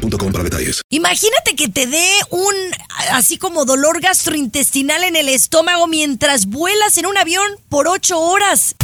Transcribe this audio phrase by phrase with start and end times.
[0.00, 0.82] boostmobile.com para detalles.
[0.90, 2.54] Imagínate que te dé un
[3.12, 8.74] así como dolor gastrointestinal en el estómago mientras vuelas en un avión por ocho horas.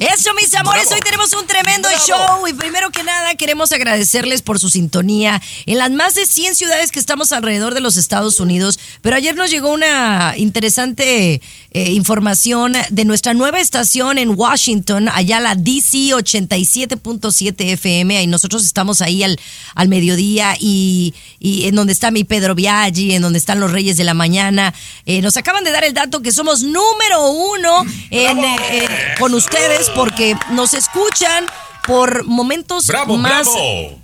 [0.00, 4.58] Eso, mis amores, hoy tenemos un tremendo show y primero que nada queremos agradecerles por
[4.58, 8.80] su sintonía en las más de 100 ciudades que estamos alrededor de los Estados Unidos.
[9.02, 11.42] Pero ayer nos llegó una interesante
[11.72, 18.64] eh, información de nuestra nueva estación en Washington, allá la DC 87.7 FM, y nosotros
[18.64, 19.38] estamos ahí al,
[19.74, 23.98] al mediodía y, y en donde está mi Pedro Viaggi, en donde están los Reyes
[23.98, 24.72] de la Mañana.
[25.04, 29.89] Eh, nos acaban de dar el dato que somos número uno en, eh, con ustedes
[29.94, 31.46] porque nos escuchan
[31.86, 32.88] por momentos
[33.18, 33.48] más,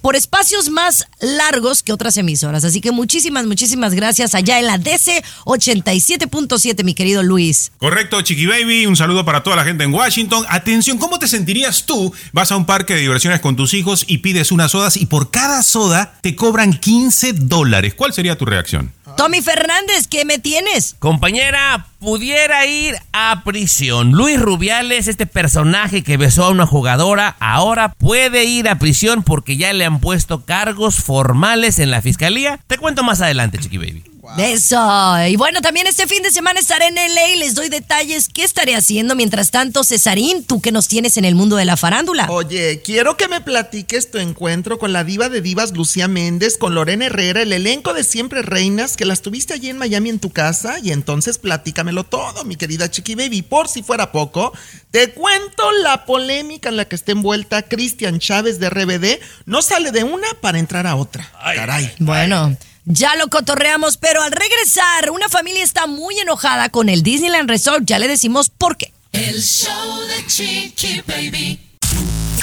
[0.01, 2.65] por espacios más largos que otras emisoras.
[2.65, 7.73] Así que muchísimas, muchísimas gracias allá en la DC 87.7, mi querido Luis.
[7.79, 8.87] Correcto, Chiqui Baby.
[8.87, 10.45] Un saludo para toda la gente en Washington.
[10.49, 12.13] Atención, ¿cómo te sentirías tú?
[12.33, 15.31] Vas a un parque de diversiones con tus hijos y pides unas sodas y por
[15.31, 17.95] cada soda te cobran 15 dólares.
[17.95, 18.93] ¿Cuál sería tu reacción?
[19.17, 20.95] Tommy Fernández, ¿qué me tienes?
[20.99, 24.13] Compañera, pudiera ir a prisión.
[24.13, 29.57] Luis Rubiales, este personaje que besó a una jugadora, ahora puede ir a prisión porque
[29.57, 32.61] ya le han puesto cargos formales en la fiscalía.
[32.67, 34.05] Te cuento más adelante, Chiqui Baby.
[34.39, 35.27] Eso.
[35.29, 38.29] Y bueno, también este fin de semana estaré en LA y les doy detalles.
[38.29, 39.15] ¿Qué estaré haciendo?
[39.15, 42.27] Mientras tanto, Cesarín, tú que nos tienes en el mundo de la farándula.
[42.31, 46.75] Oye, quiero que me platiques tu encuentro con la diva de divas Lucía Méndez, con
[46.75, 50.31] Lorena Herrera, el elenco de Siempre Reinas, que las tuviste allí en Miami en tu
[50.31, 50.79] casa.
[50.83, 53.43] Y entonces platícamelo todo, mi querida Chiqui Baby.
[53.43, 54.53] Por si fuera poco,
[54.91, 59.21] te cuento la polémica en la que está envuelta Cristian Chávez de RBD.
[59.45, 61.31] No sale de una para entrar a otra.
[61.55, 61.93] Caray.
[61.99, 62.57] Bueno.
[62.89, 67.85] Ya lo cotorreamos, pero al regresar, una familia está muy enojada con el Disneyland Resort.
[67.85, 68.93] Ya le decimos por qué.
[69.11, 71.59] El show de Chiqui Baby.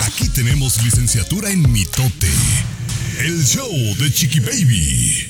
[0.01, 2.29] Aquí tenemos licenciatura en mitote.
[3.19, 5.29] El show de Chiqui Baby.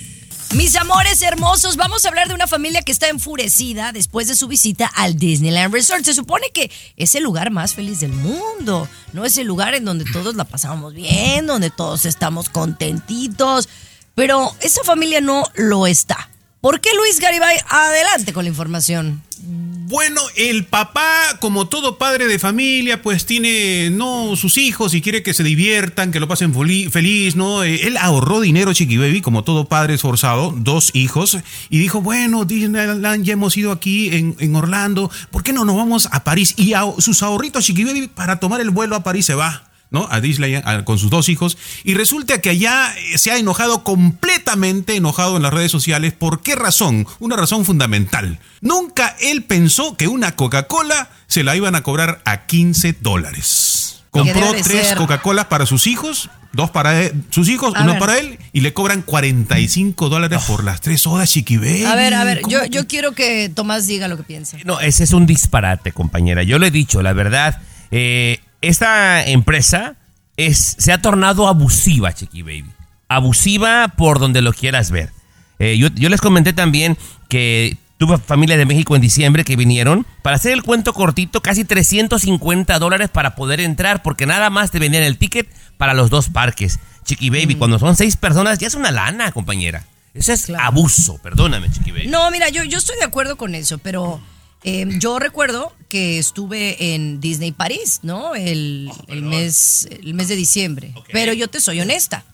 [0.55, 4.47] Mis amores hermosos, vamos a hablar de una familia que está enfurecida después de su
[4.47, 6.05] visita al Disneyland Resort.
[6.05, 9.85] Se supone que es el lugar más feliz del mundo, no es el lugar en
[9.85, 13.69] donde todos la pasamos bien, donde todos estamos contentitos.
[14.15, 16.29] Pero esa familia no lo está.
[16.61, 17.57] ¿Por qué Luis Garibay?
[17.67, 19.21] Adelante con la información.
[19.45, 25.23] Bueno, el papá, como todo padre de familia, pues tiene, no, sus hijos y quiere
[25.23, 26.53] que se diviertan, que lo pasen
[26.89, 27.63] feliz, ¿no?
[27.63, 31.37] Eh, él ahorró dinero, Chiqui Baby, como todo padre esforzado, dos hijos,
[31.69, 36.07] y dijo, bueno, Disneyland, ya hemos ido aquí en, Orlando, ¿por qué no nos vamos
[36.11, 36.53] a París?
[36.55, 39.72] Y a, sus ahorritos, Chiqui Baby, para tomar el vuelo a París se va.
[39.93, 40.07] ¿No?
[40.11, 41.57] A Disneyland con sus dos hijos.
[41.85, 46.13] Y resulta que allá eh, se ha enojado completamente enojado en las redes sociales.
[46.13, 47.07] ¿Por qué razón?
[47.19, 48.39] Una razón fundamental.
[48.59, 54.03] Nunca él pensó que una Coca-Cola se la iban a cobrar a 15 dólares.
[54.09, 58.71] Compró tres Coca-Colas para sus hijos, dos para sus hijos, uno para él, y le
[58.71, 61.87] cobran 45 dólares por las tres sodas chiquibé.
[61.87, 64.57] A ver, a ver, yo, yo quiero que Tomás diga lo que piensa.
[64.65, 66.43] No, ese es un disparate, compañera.
[66.43, 67.59] Yo lo he dicho, la verdad.
[67.89, 69.95] Eh, esta empresa
[70.37, 72.71] es, se ha tornado abusiva, Chiqui Baby.
[73.09, 75.11] Abusiva por donde lo quieras ver.
[75.59, 76.97] Eh, yo, les comenté también
[77.27, 80.07] que tuve familia de México en diciembre que vinieron.
[80.21, 84.79] Para hacer el cuento cortito, casi 350 dólares para poder entrar, porque nada más te
[84.79, 85.47] vendían el ticket
[85.77, 86.79] para los dos parques.
[87.03, 87.59] Chiqui Baby, mm.
[87.59, 89.83] cuando son seis personas ya es una lana, compañera.
[90.13, 92.07] Eso es abuso, perdóname, Chiqui Baby.
[92.07, 94.21] No, mira, yo, yo estoy de acuerdo con eso, pero
[94.63, 98.33] Em, yo recuerdo que estuve en Disney París, ¿no?
[98.33, 100.93] El, oh, mes, el mes de diciembre.
[101.11, 102.25] Pero yo te soy honesta.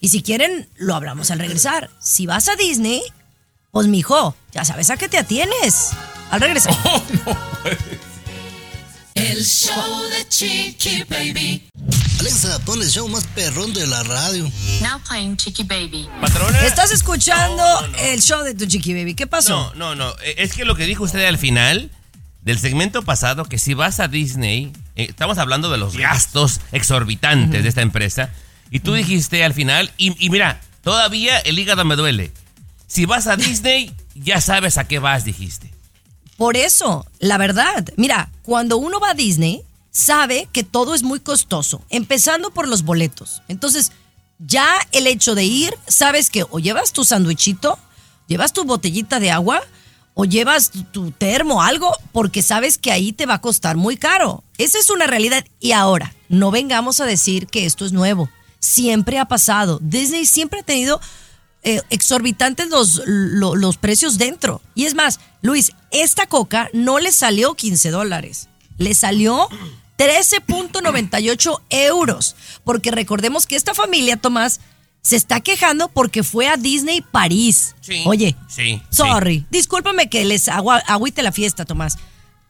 [0.00, 1.90] Y si quieren, lo hablamos al regresar.
[2.00, 3.02] Si vas a Disney,
[3.70, 5.90] pues mijo, ya sabes a qué te atienes.
[6.30, 6.74] Al regresar.
[7.64, 7.93] El
[9.44, 11.68] show de Chiqui Baby.
[12.20, 14.50] Alexa, pon el show más perrón de la radio.
[14.80, 16.08] Now playing Chiqui Baby.
[16.20, 16.60] ¿Patrona?
[16.60, 17.62] Estás escuchando
[17.98, 19.14] el show de tu Chiqui Baby.
[19.14, 19.72] ¿Qué pasó?
[19.76, 20.10] No, no, no.
[20.22, 21.90] Eh, es que lo que dijo usted al final
[22.42, 27.62] del segmento pasado, que si vas a Disney, eh, estamos hablando de los gastos exorbitantes
[27.62, 28.30] de esta empresa,
[28.70, 32.32] y tú dijiste al final, y, y mira, todavía el hígado me duele.
[32.86, 35.73] Si vas a Disney, ya sabes a qué vas, dijiste.
[36.36, 41.20] Por eso, la verdad, mira, cuando uno va a Disney, sabe que todo es muy
[41.20, 43.42] costoso, empezando por los boletos.
[43.48, 43.92] Entonces,
[44.38, 47.78] ya el hecho de ir, sabes que o llevas tu sandwichito,
[48.26, 49.62] llevas tu botellita de agua,
[50.14, 54.44] o llevas tu termo, algo, porque sabes que ahí te va a costar muy caro.
[54.58, 55.44] Esa es una realidad.
[55.60, 58.30] Y ahora, no vengamos a decir que esto es nuevo.
[58.60, 59.78] Siempre ha pasado.
[59.82, 61.00] Disney siempre ha tenido
[61.64, 64.60] eh, exorbitantes los, lo- los precios dentro.
[64.74, 68.48] Y es más, Luis, esta coca no le salió 15 dólares.
[68.78, 69.48] Le salió
[69.98, 72.36] 13.98 euros.
[72.64, 74.60] Porque recordemos que esta familia, Tomás,
[75.02, 77.74] se está quejando porque fue a Disney París.
[77.80, 78.02] Sí.
[78.06, 81.98] Oye, Sí, sorry, discúlpame que les agua, agüite la fiesta, Tomás.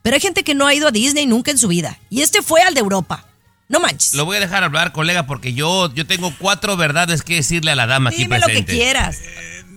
[0.03, 1.99] Pero hay gente que no ha ido a Disney nunca en su vida.
[2.11, 3.27] Y este fue al de Europa.
[3.69, 4.15] No manches.
[4.15, 7.77] Lo voy a dejar hablar, colega, porque yo, yo tengo cuatro verdades que decirle a
[7.77, 8.73] la dama aquí Dime lo que presente.
[8.73, 9.19] quieras.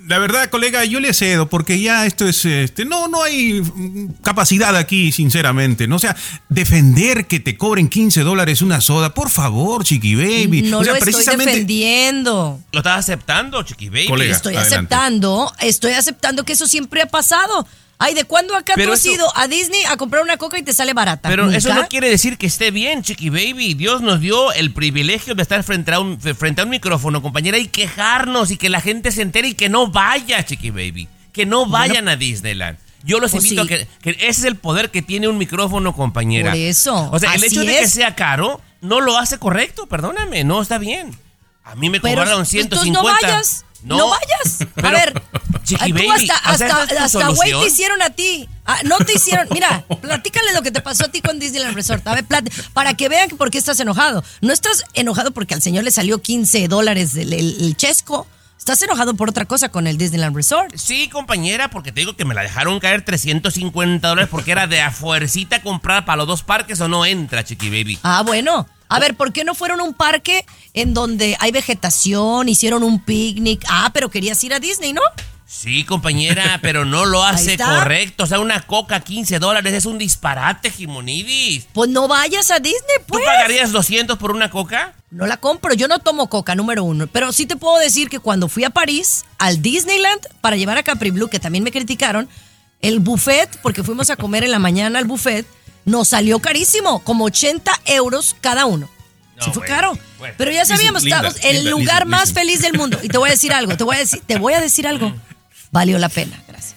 [0.08, 4.22] La verdad, colega, yo le cedo porque ya esto es, este, no, no hay mm,
[4.22, 5.86] capacidad aquí, sinceramente.
[5.86, 6.16] No, o sea,
[6.48, 10.62] defender que te cobren 15 dólares una soda, por favor, chiqui baby.
[10.64, 12.62] No o sea, lo estoy defendiendo.
[12.72, 14.08] ¿Lo estás aceptando, Chiqui Baby?
[14.08, 14.36] Colega.
[14.36, 14.76] Estoy adelante.
[14.76, 17.68] aceptando, estoy aceptando que eso siempre ha pasado.
[18.00, 20.58] Ay, ¿de cuándo acá Pero tú has eso- ido a Disney a comprar una coca
[20.60, 21.30] y te sale barata?
[21.30, 23.74] Pero eso no quiere decir que esté bien, Chiqui Baby.
[23.74, 27.58] Dios nos dio el privilegio de estar frente a un, frente a un micrófono, compañera,
[27.58, 31.08] y quejarnos y que la gente se entere y que no vaya, Chiqui Baby.
[31.34, 32.78] Que no vayan a Disneyland.
[33.04, 33.74] Yo los Pues invito sí.
[33.74, 36.52] a que, que ese es el poder que tiene un micrófono, compañera.
[36.52, 40.44] Por eso, O sea, el hecho de que sea caro no lo hace correcto, perdóname,
[40.44, 41.18] no está bien.
[41.64, 43.00] A mí me cobraron pues, 150.
[43.02, 43.66] no vayas.
[43.84, 44.60] No, vayas.
[44.84, 45.22] a ver,
[45.64, 48.48] Chiqui tú Baby, hasta, hasta, ¿esa es tu hasta güey te hicieron a ti.
[48.66, 49.48] Ah, no te hicieron.
[49.52, 52.06] Mira, platícale lo que te pasó a ti con Disneyland Resort.
[52.08, 52.26] A ver,
[52.74, 54.24] para que vean por qué estás enojado.
[54.42, 58.28] No estás enojado porque al señor le salió 15 dólares el, el- el chesco.
[58.58, 60.76] Estás enojado por otra cosa con el Disneyland Resort.
[60.76, 64.82] Sí, compañera, porque te digo que me la dejaron caer 350 dólares porque era de
[64.82, 68.00] a fuercita comprar para los dos parques o no entra, Chiqui Baby.
[68.04, 68.68] Ah, bueno.
[68.90, 73.00] A ver, ¿por qué no fueron a un parque en donde hay vegetación, hicieron un
[73.00, 73.64] picnic?
[73.70, 75.02] Ah, pero querías ir a Disney, ¿no?
[75.46, 78.24] Sí, compañera, pero no lo hace correcto.
[78.24, 81.68] O sea, una coca 15 dólares es un disparate, Jimonidis.
[81.74, 83.26] Pues no vayas a Disney, ¿Tú pues.
[83.26, 84.94] pagarías 200 por una coca?
[85.10, 87.08] No la compro, yo no tomo coca, número uno.
[87.08, 90.84] Pero sí te puedo decir que cuando fui a París, al Disneyland, para llevar a
[90.84, 92.28] Capri Blue, que también me criticaron,
[92.82, 95.48] el buffet, porque fuimos a comer en la mañana al buffet,
[95.88, 98.88] nos salió carísimo, como 80 euros cada uno.
[99.38, 99.98] No, sí fue bueno, caro.
[100.20, 100.36] bueno.
[100.38, 102.36] Pero ya Listen, sabíamos, Linda, estábamos el Linda, lugar listen, más listen.
[102.36, 103.00] feliz del mundo.
[103.02, 105.16] Y te voy a decir algo, te voy a decir, te voy a decir algo.
[105.72, 106.76] Valió la pena, gracias.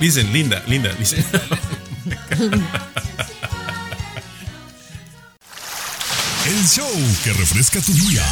[0.00, 1.24] Dicen, linda, linda, dicen.
[6.46, 6.90] El show
[7.22, 8.24] que refresca tu día.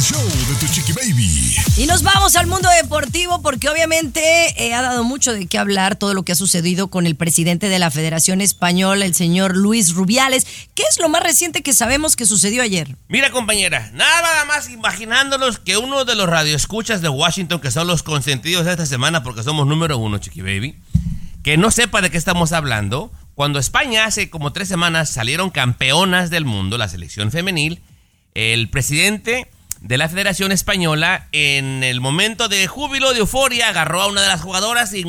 [0.00, 1.56] El show de tu chiqui baby.
[1.76, 4.22] Y nos vamos al mundo deportivo porque obviamente
[4.56, 7.68] eh, ha dado mucho de qué hablar todo lo que ha sucedido con el presidente
[7.68, 10.46] de la Federación Española, el señor Luis Rubiales.
[10.74, 12.96] ¿Qué es lo más reciente que sabemos que sucedió ayer?
[13.08, 18.02] Mira, compañera, nada más imaginándonos que uno de los radioescuchas de Washington, que son los
[18.02, 20.76] consentidos de esta semana porque somos número uno, Chiqui Baby,
[21.42, 26.30] que no sepa de qué estamos hablando, cuando España hace como tres semanas salieron campeonas
[26.30, 27.82] del mundo, la selección femenil,
[28.32, 29.46] el presidente
[29.80, 34.28] de la Federación Española, en el momento de júbilo, de euforia, agarró a una de
[34.28, 35.04] las jugadoras y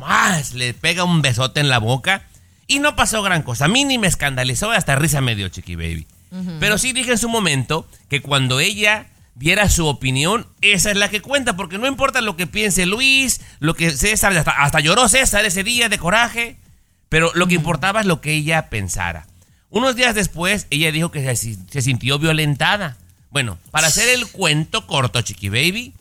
[0.00, 2.26] más le pega un besote en la boca.
[2.66, 3.64] Y no pasó gran cosa.
[3.64, 6.06] A mí ni me escandalizó, hasta risa me dio, Chiqui Baby.
[6.60, 11.08] Pero sí dije en su momento que cuando ella diera su opinión, esa es la
[11.08, 15.08] que cuenta, porque no importa lo que piense Luis, lo que César, hasta, hasta lloró
[15.08, 16.56] César ese día de coraje,
[17.08, 19.26] pero lo que importaba es lo que ella pensara.
[19.70, 22.96] Unos días después, ella dijo que se, se sintió violentada.
[23.30, 25.94] Bueno, para hacer el cuento corto, Chiqui Baby,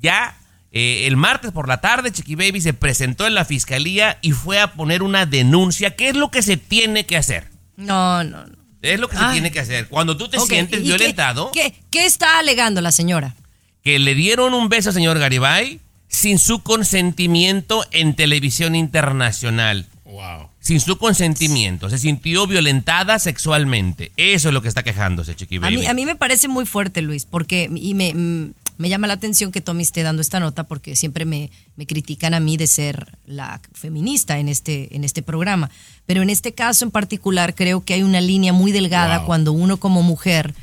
[0.00, 0.36] ya
[0.72, 4.60] eh, el martes por la tarde, Chiqui Baby se presentó en la fiscalía y fue
[4.60, 5.94] a poner una denuncia.
[5.94, 7.48] ¿Qué es lo que se tiene que hacer?
[7.76, 8.56] No, no, no.
[8.82, 9.32] Es lo que se Ay.
[9.32, 9.88] tiene que hacer.
[9.88, 13.34] Cuando tú te sientes ¿y qué- violentado, ¿qué, qué está alegando la señora?
[13.82, 15.78] que le dieron un beso al señor Garibay
[16.08, 19.86] sin su consentimiento en televisión internacional.
[20.04, 20.48] Wow.
[20.64, 21.90] Sin su consentimiento.
[21.90, 24.12] Se sintió violentada sexualmente.
[24.16, 27.02] Eso es lo que está quejándose, Chiqui A mí, a mí me parece muy fuerte,
[27.02, 30.64] Luis, porque y me, mm, me llama la atención que Tommy esté dando esta nota
[30.64, 35.20] porque siempre me, me critican a mí de ser la feminista en este, en este
[35.20, 35.70] programa.
[36.06, 39.26] Pero en este caso en particular creo que hay una línea muy delgada Wow.
[39.26, 40.54] cuando uno como mujer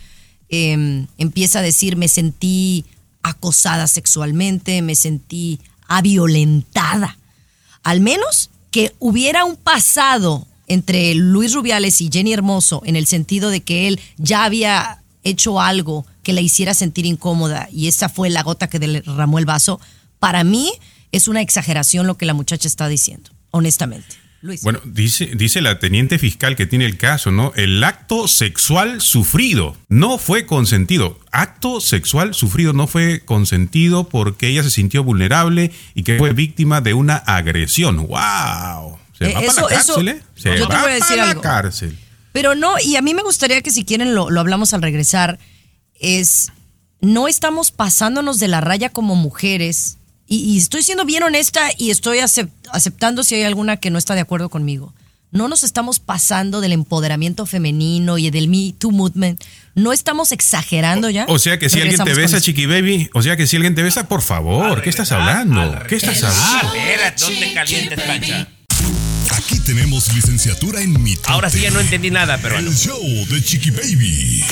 [0.50, 2.86] eh, empieza a decir me sentí
[3.22, 7.18] acosada sexualmente, me sentí aviolentada.
[7.84, 13.50] Al menos que hubiera un pasado entre Luis Rubiales y Jenny Hermoso en el sentido
[13.50, 18.30] de que él ya había hecho algo que la hiciera sentir incómoda y esa fue
[18.30, 19.80] la gota que derramó el vaso.
[20.20, 20.72] Para mí,
[21.12, 24.16] es una exageración lo que la muchacha está diciendo, honestamente.
[24.42, 24.64] Luis.
[24.64, 27.54] Bueno, dice, dice la teniente fiscal que tiene el caso, ¿no?
[27.56, 31.20] El acto sexual sufrido no fue consentido.
[31.32, 36.82] Acto sexual sufrido no fue consentido porque ella se sintió vulnerable y que fue víctima
[36.82, 37.98] de una agresión.
[38.08, 38.98] ¡Wow!
[39.18, 40.22] Se Eh, va eso- para la eso- cárcel, ¿eh?
[40.36, 41.42] Se yo te va voy a decir para la algo.
[41.42, 41.98] cárcel.
[42.34, 45.38] Pero no, y a mí me gustaría que si quieren lo, lo hablamos al regresar,
[46.00, 46.52] es,
[47.02, 49.98] no estamos pasándonos de la raya como mujeres,
[50.32, 53.98] y, y estoy siendo bien honesta y estoy acep- aceptando si hay alguna que no
[54.00, 54.94] está de acuerdo conmigo.
[55.34, 59.42] No nos estamos pasando del empoderamiento femenino y del Me Too Movement.
[59.76, 61.26] No estamos exagerando ya.
[61.30, 62.42] O sea que si alguien te besa.
[62.42, 65.80] Chiqui Baby, o sea que si alguien te besa, por favor, ¿qué estás hablando?
[65.88, 66.74] ¿Qué estás hablando?
[67.20, 68.48] No te calientes, cancha.
[69.38, 71.32] Aquí tenemos licenciatura en mitote.
[71.32, 74.44] Ahora sí ya no entendí nada, pero El show de Chiqui Baby.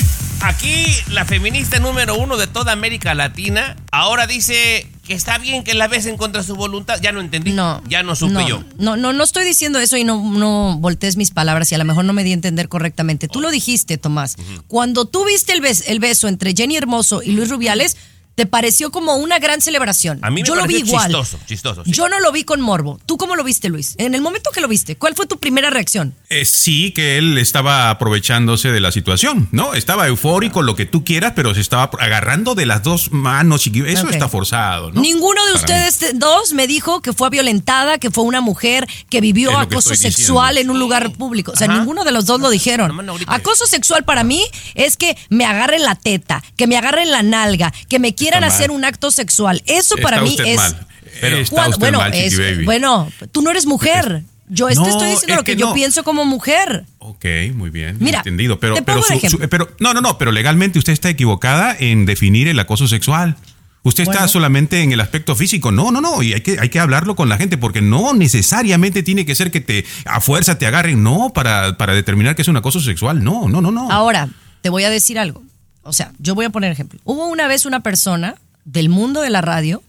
[0.41, 5.73] Aquí la feminista número uno de toda América Latina ahora dice que está bien que
[5.73, 6.99] la besen contra su voluntad.
[7.01, 7.51] Ya no entendí.
[7.51, 7.83] No.
[7.89, 8.63] Ya no supe no, yo.
[8.77, 11.85] No, no, no estoy diciendo eso y no, no voltees mis palabras y a lo
[11.85, 13.27] mejor no me di a entender correctamente.
[13.27, 14.37] Tú lo dijiste, Tomás.
[14.67, 17.97] Cuando tú viste el, bes- el beso entre Jenny Hermoso y Luis Rubiales,
[18.39, 20.19] te pareció como una gran celebración.
[20.21, 21.07] A mí me Yo lo vi pareció igual.
[21.11, 21.83] chistoso, chistoso.
[21.85, 21.91] sí.
[21.91, 22.99] Yo no lo vi con morbo.
[23.05, 23.95] ¿Tú cómo lo viste, Luis?
[23.97, 26.15] En el momento que lo viste, ¿cuál fue tu primera reacción?
[26.29, 29.73] Eh, sí, que él estaba aprovechándose de la situación, ¿no?
[29.73, 33.67] Estaba eufórico, lo que tú quieras, pero se estaba agarrando de las dos manos.
[33.67, 35.01] Eso está forzado, ¿no?
[35.01, 38.87] Ninguno de Para ustedes te- dos me dijo que fue violentada, que fue una mujer
[39.09, 40.71] que vivió que acoso sexual diciendo.
[40.71, 41.51] en un lugar público.
[41.51, 41.79] O sea, Ajá.
[41.79, 42.95] ninguno de los dos lo dijeron.
[43.05, 43.17] no.
[43.27, 44.43] Acoso sexual para mí
[44.75, 48.71] es que me agarren la teta, que me agarren la nalga, que me quieran Hacer
[48.71, 49.61] un acto sexual.
[49.65, 50.55] Eso Está para mí es.
[50.57, 50.87] mal.
[51.21, 52.65] Pero- Cuando- bueno, mal, es- Baby.
[52.65, 54.23] bueno, tú no eres mujer.
[54.51, 55.73] Yo te estoy diciendo es lo que, que yo no.
[55.75, 56.85] pienso como mujer.
[56.97, 57.97] Ok, muy bien.
[57.99, 58.59] Mira, entendido.
[58.59, 60.17] Pero, pero, su- pero no, no, no.
[60.17, 63.35] Pero legalmente usted está equivocada en definir el acoso sexual.
[63.83, 65.71] Usted está solamente en el aspecto físico.
[65.71, 66.21] No, no, no.
[66.23, 69.51] Y hay que, hay que hablarlo con la gente porque no necesariamente tiene que ser
[69.51, 71.01] que te a fuerza te agarren.
[71.03, 73.23] No, para, para determinar que es un acoso sexual.
[73.23, 73.89] No, no, no, no.
[73.91, 74.29] Ahora,
[74.61, 75.43] te voy a decir algo.
[75.83, 76.99] O sea, yo voy a poner ejemplo.
[77.03, 79.81] Hubo una vez una persona del mundo de la radio,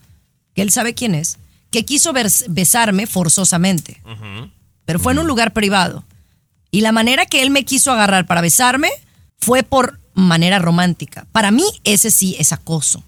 [0.54, 1.38] que él sabe quién es,
[1.70, 4.00] que quiso bes- besarme forzosamente.
[4.84, 6.04] Pero fue en un lugar privado.
[6.70, 8.90] Y la manera que él me quiso agarrar para besarme
[9.38, 11.26] fue por manera romántica.
[11.32, 13.02] Para mí, ese sí es acoso.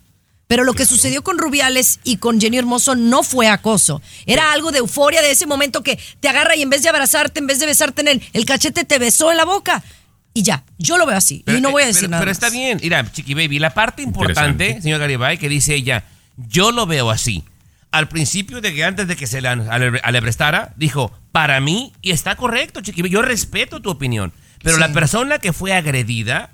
[0.46, 4.02] Pero lo que sucedió con Rubiales y con Jenny Hermoso no fue acoso.
[4.26, 7.40] Era algo de euforia de ese momento que te agarra y en vez de abrazarte,
[7.40, 9.82] en vez de besarte en el, el cachete, te besó en la boca.
[10.34, 11.44] Y ya, yo lo veo así.
[11.46, 12.20] y no voy a eh, decir pero, nada.
[12.22, 12.36] Pero más.
[12.38, 12.78] está bien.
[12.82, 16.04] Mira, Chiqui Baby, la parte importante, señor Garibay, que dice ella,
[16.36, 17.44] yo lo veo así.
[17.90, 22.10] Al principio de que antes de que se le ale- alebrestara, dijo, para mí, y
[22.12, 24.32] está correcto, Chiqui Baby, yo respeto tu opinión.
[24.62, 24.80] Pero Sí.
[24.80, 26.50] la persona que fue agredida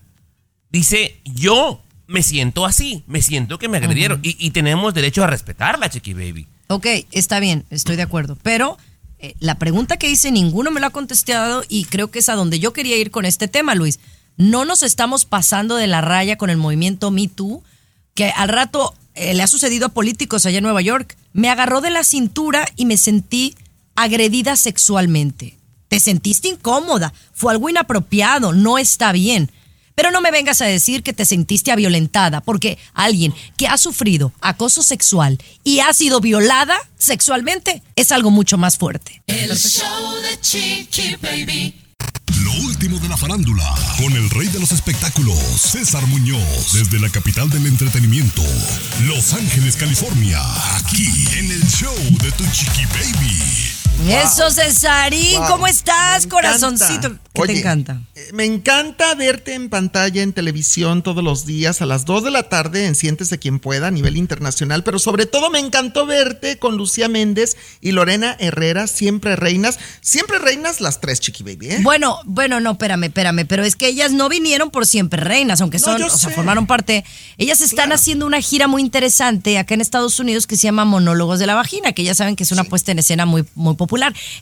[0.70, 4.20] dice, yo me siento así, me siento que me agredieron.
[4.22, 6.46] y, y tenemos derecho a respetarla, Chiqui Baby.
[6.68, 8.36] Ok, está bien, estoy de acuerdo.
[8.42, 8.76] Pero
[9.20, 12.34] eh, la pregunta que hice, ninguno me lo ha contestado y creo que es a
[12.34, 13.98] donde yo quería ir con este tema, Luis.
[14.36, 17.62] No nos estamos pasando de la raya con el movimiento Me Too,
[18.14, 21.16] que al rato eh, le ha sucedido a políticos allá en Nueva York.
[21.32, 23.56] Me agarró de la cintura y me sentí
[23.96, 25.58] agredida sexualmente.
[25.88, 29.50] Te sentiste incómoda, fue algo inapropiado, no está bien.
[29.98, 34.32] Pero no me vengas a decir que te sentiste violentada, porque alguien que ha sufrido
[34.40, 39.20] acoso sexual y ha sido violada sexualmente es algo mucho más fuerte.
[39.26, 41.74] El show de Chiqui Baby.
[42.44, 47.08] Lo último de la farándula, con el rey de los espectáculos, César Muñoz, desde la
[47.08, 48.44] capital del entretenimiento,
[49.02, 50.40] Los Ángeles, California,
[50.76, 53.77] aquí en el show de tu chiqui baby.
[54.06, 55.48] Eso, Cesarín, Wow.
[55.48, 57.16] ¿cómo estás, Me corazoncito?
[57.34, 58.00] ¿Qué Oye, te encanta?
[58.14, 62.30] eh, Me encanta verte en pantalla en televisión todos los días a las 2 de
[62.30, 66.58] la tarde en Siéntese quien pueda a nivel internacional, pero sobre todo me encantó verte
[66.58, 71.78] con Lucía Méndez y Lorena Herrera, siempre reinas, siempre reinas las tres, Chiqui Baby, ¿eh?
[71.82, 75.78] Bueno, bueno, no, espérame, espérame, pero es que ellas no vinieron por siempre reinas, aunque
[75.80, 77.04] son, o sea, formaron parte.
[77.36, 77.94] Ellas están Claro.
[77.96, 81.54] haciendo una gira muy interesante acá en Estados Unidos que se llama Monólogos de la
[81.54, 83.87] Vagina, que ya saben que es una puesta en escena muy, muy popular.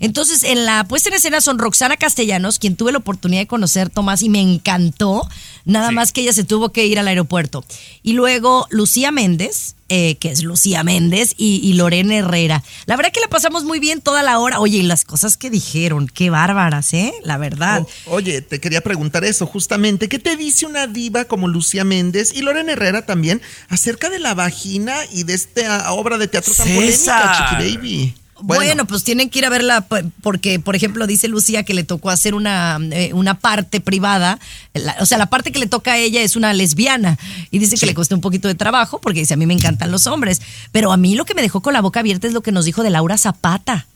[0.01, 3.89] Entonces, en la puesta en escena son Roxana Castellanos, quien tuve la oportunidad de conocer,
[3.91, 5.29] Tomás, y me encantó.
[5.65, 7.65] Nada más que ella se tuvo que ir al aeropuerto.
[8.03, 12.63] Y luego Lucía Méndez, eh, que es Lucía Méndez, y, y Lorena Herrera.
[12.87, 14.61] La verdad que la pasamos muy bien toda la hora.
[14.61, 17.13] Oye, y las cosas que dijeron, qué bárbaras, ¿eh?
[17.25, 17.83] La verdad.
[18.07, 20.09] O- oye, te quería preguntar eso justamente.
[20.09, 24.35] ¿Qué te dice una diva como Lucía Méndez y Lorena Herrera también acerca de la
[24.35, 27.23] vagina y de esta obra de teatro tan César.
[27.23, 28.15] polémica, Chiqui Baby?
[28.43, 29.87] Bueno, pues tienen que ir a verla
[30.23, 34.39] porque, por ejemplo, dice Lucía que le tocó hacer una, eh, una parte privada.
[34.75, 37.19] La- o sea, la parte que le toca a ella es una lesbiana.
[37.51, 39.91] Y dice que le costó un poquito de trabajo porque dice, a mí me encantan
[39.91, 40.43] los hombres.
[40.71, 42.65] Pero a mí lo que me dejó con la boca abierta es lo que nos
[42.67, 43.87] dijo de Laura Zapata.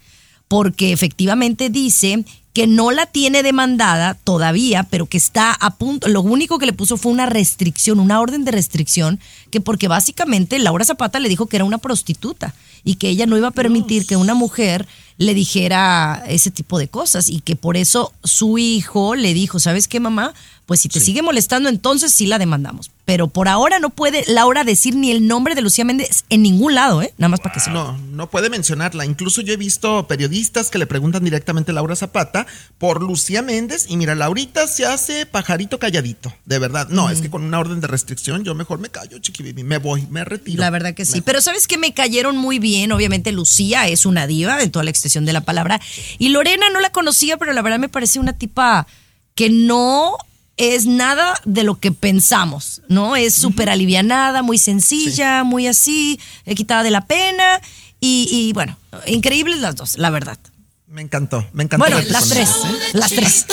[0.48, 6.08] Porque efectivamente dice que no la tiene demandada todavía, pero que está a punto.
[6.08, 10.58] Lo único que le puso fue una restricción, una orden de restricción, que porque básicamente
[10.58, 12.54] Laura Zapata le dijo que era una prostituta
[12.84, 14.86] y que ella no iba a permitir que una mujer
[15.18, 19.86] le dijera ese tipo de cosas y que por eso su hijo le dijo, ¿sabes
[19.86, 20.34] qué, mamá?
[20.66, 22.92] Pues si te sigue molestando, entonces sí la demandamos.
[23.04, 26.76] Pero por ahora no puede Laura decir ni el nombre de Lucía Méndez en ningún
[26.76, 27.12] lado, ¿eh?
[27.18, 29.04] Nada más para que se No, no puede mencionarla.
[29.04, 32.46] Incluso yo he visto periodistas que le preguntan directamente a Laura Zapata
[32.78, 36.88] por Lucía Méndez y mira, Laurita se hace pajarito calladito, de verdad.
[36.88, 39.78] No, es que con una orden de restricción yo mejor me callo, chiqui baby, me
[39.78, 40.60] voy, me retiro.
[40.60, 41.20] La verdad que sí.
[41.20, 42.92] Pero sabes que me cayeron muy bien.
[42.92, 45.80] Obviamente Lucía es una diva en toda la extensión de la palabra.
[46.18, 48.86] Y Lorena no la conocía, pero la verdad me parece una tipa
[49.34, 50.16] que no
[50.60, 53.16] es nada de lo que pensamos, ¿no?
[53.16, 57.62] Es súper alivianada, muy sencilla, muy así, eh, quitada de la pena.
[57.98, 58.76] Y, y, bueno,
[59.06, 60.38] increíbles las dos, la verdad.
[60.86, 61.84] Me encantó, me encantó.
[61.84, 62.78] Bueno, verte las tres, ¿eh?
[62.92, 63.46] las tres.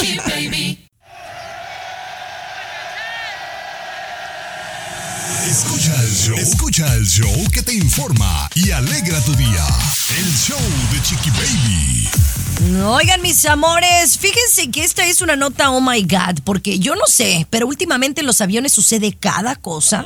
[5.47, 6.37] Escucha el show.
[6.37, 9.65] Escucha el show que te informa y alegra tu día.
[10.09, 10.59] El show
[10.91, 12.83] de Chiqui Baby.
[12.83, 17.07] Oigan, mis amores, fíjense que esta es una nota, oh my God, porque yo no
[17.07, 20.05] sé, pero últimamente en los aviones sucede cada cosa.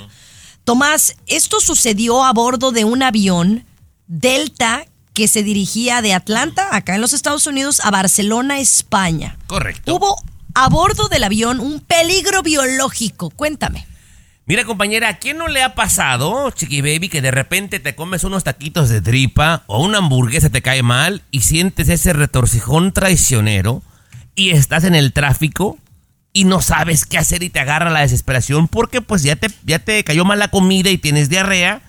[0.63, 3.65] Tomás, esto sucedió a bordo de un avión
[4.05, 9.39] Delta que se dirigía de Atlanta, acá en los Estados Unidos, a Barcelona, España.
[9.48, 9.95] Correcto.
[9.95, 10.21] Hubo
[10.53, 13.31] a bordo del avión un peligro biológico.
[13.31, 13.88] Cuéntame.
[14.51, 18.25] Mira, compañera, ¿a quién no le ha pasado, Chiqui Baby, que de repente te comes
[18.25, 23.81] unos taquitos de tripa o una hamburguesa te cae mal y sientes ese retorcijón traicionero
[24.36, 25.77] y estás en el tráfico
[26.34, 29.79] y no sabes qué hacer y te agarra la desesperación porque pues ya te, ya
[29.79, 31.81] te cayó mal la comida y tienes diarrea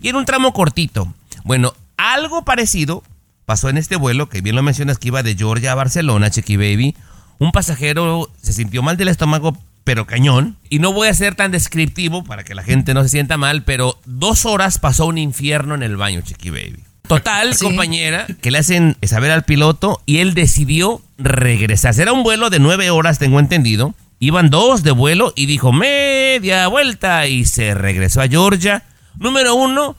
[0.00, 1.12] y en un tramo cortito?
[1.44, 3.02] Bueno, algo parecido
[3.44, 6.56] pasó en este vuelo, que bien lo mencionas que iba de Georgia a Barcelona, Chiqui
[6.56, 6.96] Baby.
[7.38, 9.54] Un pasajero se sintió mal del estómago,
[9.86, 10.56] pero cañón.
[10.68, 13.62] Y no voy a ser tan descriptivo para que la gente no se sienta mal,
[13.62, 16.80] pero dos horas pasó un infierno en el baño, Chiqui Baby.
[17.06, 17.64] Total, Sí.
[17.64, 21.94] compañera, que le hacen saber al piloto y él decidió regresar.
[22.00, 23.94] Era un vuelo de nueve horas, tengo entendido.
[24.18, 28.82] Iban dos de vuelo y dijo media vuelta y se regresó a Georgia.
[29.20, 29.94] Número uno,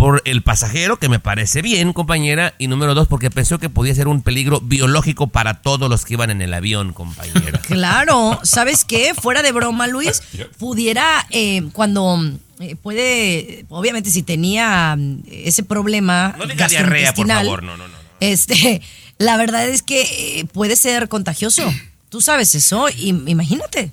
[0.00, 2.54] por el pasajero, que me parece bien, compañera.
[2.56, 6.14] Y número dos, porque pensó que podía ser un peligro biológico para todos los que
[6.14, 7.60] iban en el avión, compañera.
[7.70, 9.12] Claro, ¿sabes qué?
[9.14, 10.22] Fuera de broma, Luis,
[10.58, 12.18] pudiera, eh, cuando
[12.60, 17.86] eh, puede, obviamente si tenía mm, ese problema No diga diarrea, por favor, no, no,
[17.86, 17.94] no.
[18.20, 18.80] Este,
[19.18, 20.00] la verdad es que
[20.40, 21.70] eh, puede ser contagioso.
[22.08, 23.90] Tú sabes eso, y, imagínate.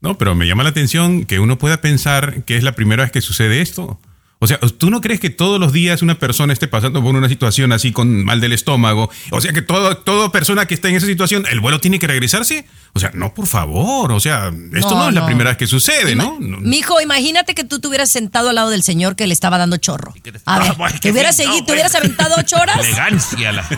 [0.00, 3.12] No, pero me llama la atención que uno pueda pensar que es la primera vez
[3.12, 4.00] que sucede esto.
[4.42, 7.28] O sea, ¿tú no crees que todos los días una persona esté pasando por una
[7.28, 9.10] situación así con mal del estómago?
[9.30, 12.06] O sea, que todo, toda persona que está en esa situación, ¿el vuelo tiene que
[12.06, 12.64] regresarse?
[12.94, 14.12] O sea, no, por favor.
[14.12, 16.38] O sea, esto no, No, es la primera vez que sucede, ¿no?
[16.40, 16.56] No.
[16.58, 19.76] Mijo, imagínate que tú te hubieras sentado al lado del señor que le estaba dando
[19.76, 20.14] chorro.
[20.22, 22.56] que A ver, Ah, bueno, ¿te que hubieras sí, no, seguido, te hubieras aventado ocho
[22.56, 22.78] horas?
[22.78, 23.52] Elegancia.
[23.52, 23.68] La...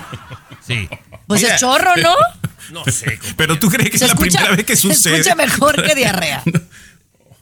[0.65, 0.89] Sí.
[1.27, 2.15] Pues Mira, es chorro, ¿no?
[2.71, 3.05] No sé.
[3.17, 3.35] compañera.
[3.37, 5.17] Pero tú crees que Se es la escucha, primera vez que se sucede.
[5.19, 6.43] escucha mejor que diarrea.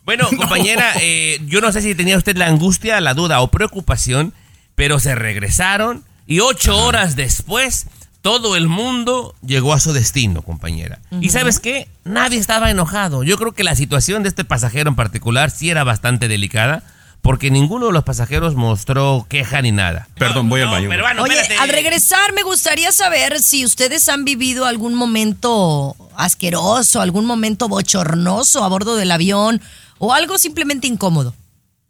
[0.04, 4.34] Bueno, compañera, eh, yo no sé si tenía usted la angustia, la duda o preocupación,
[4.74, 7.86] pero se regresaron y ocho horas después
[8.22, 11.00] todo el mundo llegó a su destino, compañera.
[11.20, 13.22] Y sabes qué, nadie estaba enojado.
[13.22, 16.82] Yo creo que la situación de este pasajero en particular sí era bastante delicada,
[17.22, 20.08] porque ninguno de los pasajeros mostró queja ni nada.
[20.16, 20.90] Perdón, voy al baño.
[21.22, 21.56] Oye, espérate.
[21.56, 28.64] al regresar me gustaría saber si ustedes han vivido algún momento asqueroso, algún momento bochornoso
[28.64, 29.60] a bordo del avión
[30.00, 31.34] o algo simplemente incómodo.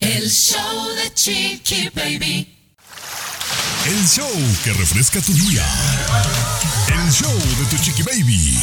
[0.00, 2.56] El show de Chiqui Baby.
[3.86, 4.28] El show
[4.64, 5.64] que refresca tu día.
[6.88, 8.58] El show de tu Chiqui Baby.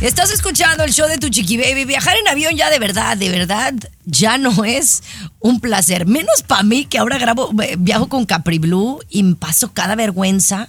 [0.00, 1.86] Estás escuchando el show de tu chiqui baby.
[1.86, 3.72] Viajar en avión ya de verdad, de verdad,
[4.04, 5.02] ya no es
[5.40, 6.04] un placer.
[6.04, 9.94] Menos para mí que ahora grabo, eh, viajo con Capri Blue y me paso cada
[9.94, 10.68] vergüenza.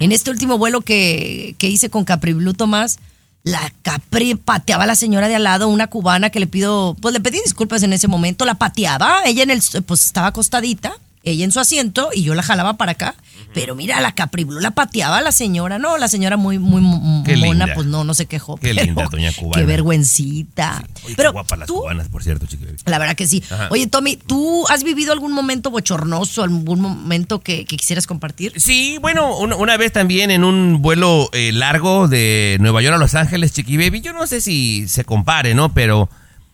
[0.00, 2.98] En este último vuelo que, que hice con Capri Blue, Tomás,
[3.44, 7.12] la Capri pateaba a la señora de al lado, una cubana que le pido, pues
[7.12, 11.44] le pedí disculpas en ese momento, la pateaba, ella en el, pues estaba acostadita, ella
[11.44, 13.14] en su asiento y yo la jalaba para acá
[13.54, 15.78] Pero mira, la Capriblue la pateaba a la señora.
[15.78, 16.82] No, la señora muy, muy
[17.24, 17.74] Qué mona, linda.
[17.74, 18.56] pues no, no se quejó.
[18.56, 19.60] Qué pero linda, doña cubana.
[19.60, 20.82] Qué vergüencita.
[21.04, 23.42] Oye, qué pero guapas las tú, cubanas, por cierto, Chiqui la verdad que sí.
[23.50, 23.68] Ajá.
[23.70, 28.52] Oye, Tommy, ¿tú has vivido algún momento bochornoso, algún momento que, que quisieras compartir?
[28.60, 32.98] Sí, bueno, una, una vez también en un vuelo eh, largo de Nueva York a
[32.98, 35.72] Los Ángeles, Chiqui Baby, yo no sé si se compare, ¿no?
[35.72, 36.08] Pero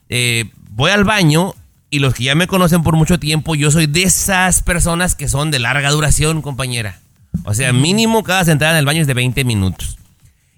[0.08, 1.54] eh, voy al baño
[1.90, 5.29] y los que ya me conocen por mucho tiempo, yo soy de esas personas que
[5.29, 7.00] son de larga duración, compañera.
[7.44, 9.98] O sea, mínimo cada sentada en el baño es de 20 minutos.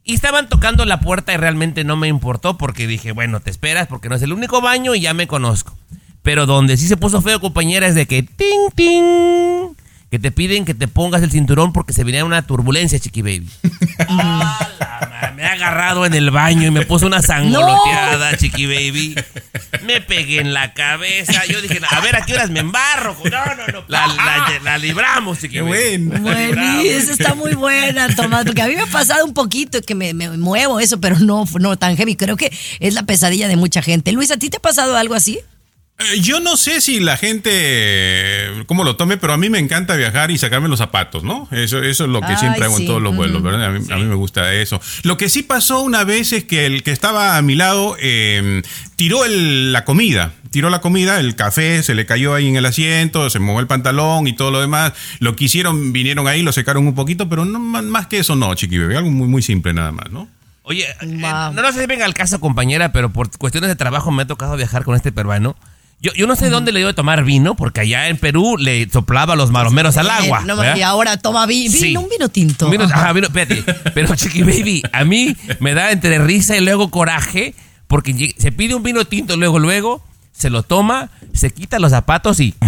[0.05, 3.87] Y estaban tocando la puerta y realmente no me importó porque dije, bueno, te esperas
[3.87, 5.77] porque no es el único baño y ya me conozco.
[6.23, 9.75] Pero donde sí se puso feo, compañera, es de que ting, ting,
[10.11, 13.49] que te piden que te pongas el cinturón porque se venía una turbulencia, chiqui baby.
[14.09, 14.69] Ah,
[15.23, 19.15] la me ha agarrado en el baño y me puso una sangoloteada, chiqui baby.
[19.85, 21.45] Me pegué en la cabeza.
[21.47, 23.17] Yo dije, a ver, ¿a qué horas me embarro?
[23.25, 23.85] No, no, no.
[23.89, 26.19] La, la- la libramos, Qué bueno.
[26.21, 29.95] Bueno, esa está muy buena, Tomás, porque a mí me ha pasado un poquito que
[29.95, 32.17] me, me muevo eso, pero no, no tan heavy.
[32.17, 34.13] Creo que es la pesadilla de mucha gente.
[34.13, 35.41] Luis, ¿a ti te ha pasado algo así?
[35.99, 39.59] Eh, Yo no sé si la gente eh, cómo lo tome, pero a mí me
[39.59, 41.49] encanta viajar y sacarme los zapatos, ¿no?
[41.53, 42.83] Eso, eso es lo que Ay, siempre hago sí.
[42.83, 43.67] en todos los vuelos, ¿verdad?
[43.67, 44.81] A mí, a mí me gusta eso.
[45.03, 48.63] Lo que sí pasó una vez es que el que estaba a mi lado eh,
[48.97, 50.33] tiró el- la comida.
[50.51, 53.67] Tiró la comida, el café se le cayó ahí en el asiento, se mojó el
[53.67, 54.93] pantalón y todo lo demás.
[55.19, 58.55] Lo que hicieron, vinieron ahí, lo secaron un poquito, pero no, más que eso no,
[58.55, 58.97] chiqui bebé.
[58.97, 60.29] Algo muy, muy simple nada más, ¿no?
[60.65, 64.11] Oye, eh, no, no sé si venga al caso, compañera, pero por cuestiones de trabajo
[64.11, 65.57] me ha tocado viajar con este peruano.
[66.03, 68.89] Yo, yo no sé dónde le dio de tomar vino, porque allá en Perú le
[68.91, 70.41] soplaba los maromeros al agua.
[70.43, 70.77] Eh, no, ¿verdad?
[70.77, 71.97] y ahora toma vi- vino, Sí.
[71.97, 72.65] un vino tinto.
[72.67, 72.95] Un vino- Ajá.
[73.03, 73.63] ajá, vino- espérate.
[73.95, 77.55] Pero, Chiqui Baby, a mí me da entre risa y luego coraje,
[77.87, 82.41] porque se pide un vino tinto luego, luego, se lo toma, se quita los zapatos
[82.41, 82.55] y...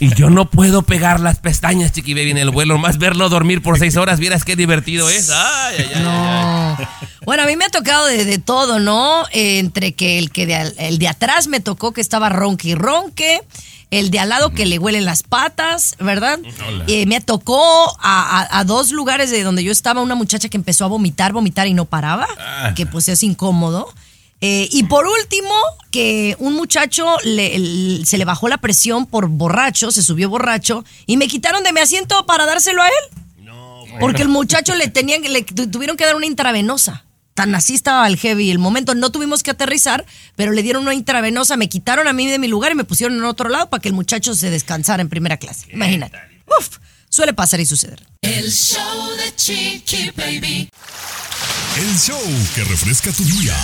[0.00, 2.78] Y yo no puedo pegar las pestañas, Chiqui Baby, en el vuelo.
[2.78, 5.28] Más verlo dormir por seis horas, vieras qué divertido es.
[5.30, 6.02] Ay, ay, ay, ay, ay.
[6.04, 7.17] No.
[7.28, 9.24] Bueno, a mí me ha tocado de, de todo, ¿no?
[9.32, 12.74] Eh, entre que el que de, el de atrás me tocó que estaba ronque y
[12.74, 13.42] ronque,
[13.90, 16.38] el de al lado que le huelen las patas, ¿verdad?
[16.86, 17.60] Eh, me tocó
[18.00, 21.34] a, a- a dos lugares de donde yo estaba una muchacha que empezó a vomitar,
[21.34, 22.26] vomitar y no paraba,
[22.74, 23.92] que pues es incómodo.
[24.40, 25.52] Eh, y por último,
[25.90, 30.82] que un muchacho le- el- se le bajó la presión por borracho, se subió borracho
[31.04, 32.94] y me quitaron de mi asiento para dárselo a él.
[34.00, 37.04] Porque el muchacho le tenían, le tu- tuvieron que dar una intravenosa.
[37.38, 38.50] Tan así estaba el heavy.
[38.50, 42.26] El momento no tuvimos que aterrizar, pero le dieron una intravenosa, me quitaron a mí
[42.26, 45.02] de mi lugar y me pusieron en otro lado para que el muchacho se descansara
[45.02, 45.68] en primera clase.
[45.72, 46.18] Imagínate.
[46.58, 48.04] Uf, suele pasar y suceder.
[48.22, 50.68] El show de Chiqui Baby.
[51.76, 52.20] El show
[52.56, 53.56] que refresca tu día.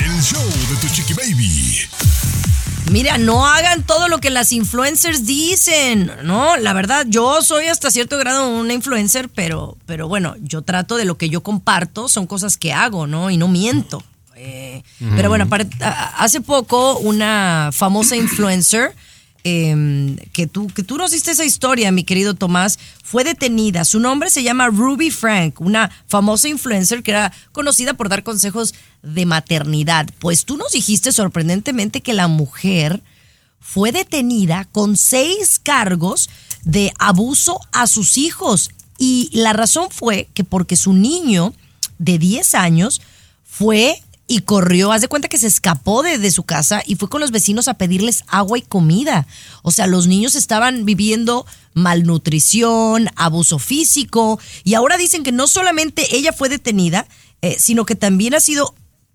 [0.00, 1.07] El show de tu chiqui.
[2.90, 6.56] Mira, no hagan todo lo que las influencers dicen, ¿no?
[6.56, 11.04] La verdad, yo soy hasta cierto grado una influencer, pero, pero bueno, yo trato de
[11.04, 13.30] lo que yo comparto, son cosas que hago, ¿no?
[13.30, 14.02] Y no miento.
[14.36, 14.82] Eh,
[15.16, 18.94] Pero bueno, aparte, a- hace poco una famosa influencer
[19.44, 23.84] eh, que, tú, que tú nos diste esa historia, mi querido Tomás, fue detenida.
[23.84, 28.74] Su nombre se llama Ruby Frank, una famosa influencer que era conocida por dar consejos
[29.02, 30.08] de maternidad.
[30.18, 33.02] Pues tú nos dijiste sorprendentemente que la mujer
[33.60, 36.30] fue detenida con seis cargos
[36.64, 38.70] de abuso a sus hijos.
[38.98, 41.54] Y la razón fue que porque su niño
[41.98, 43.00] de 10 años
[43.44, 47.08] fue y corrió, haz de cuenta que se escapó de, de su casa y fue
[47.08, 49.26] con los vecinos a pedirles agua y comida.
[49.62, 56.14] O sea, los niños estaban viviendo malnutrición, abuso físico y ahora dicen que no solamente
[56.14, 57.08] ella fue detenida,
[57.40, 58.74] eh, sino que también ha sido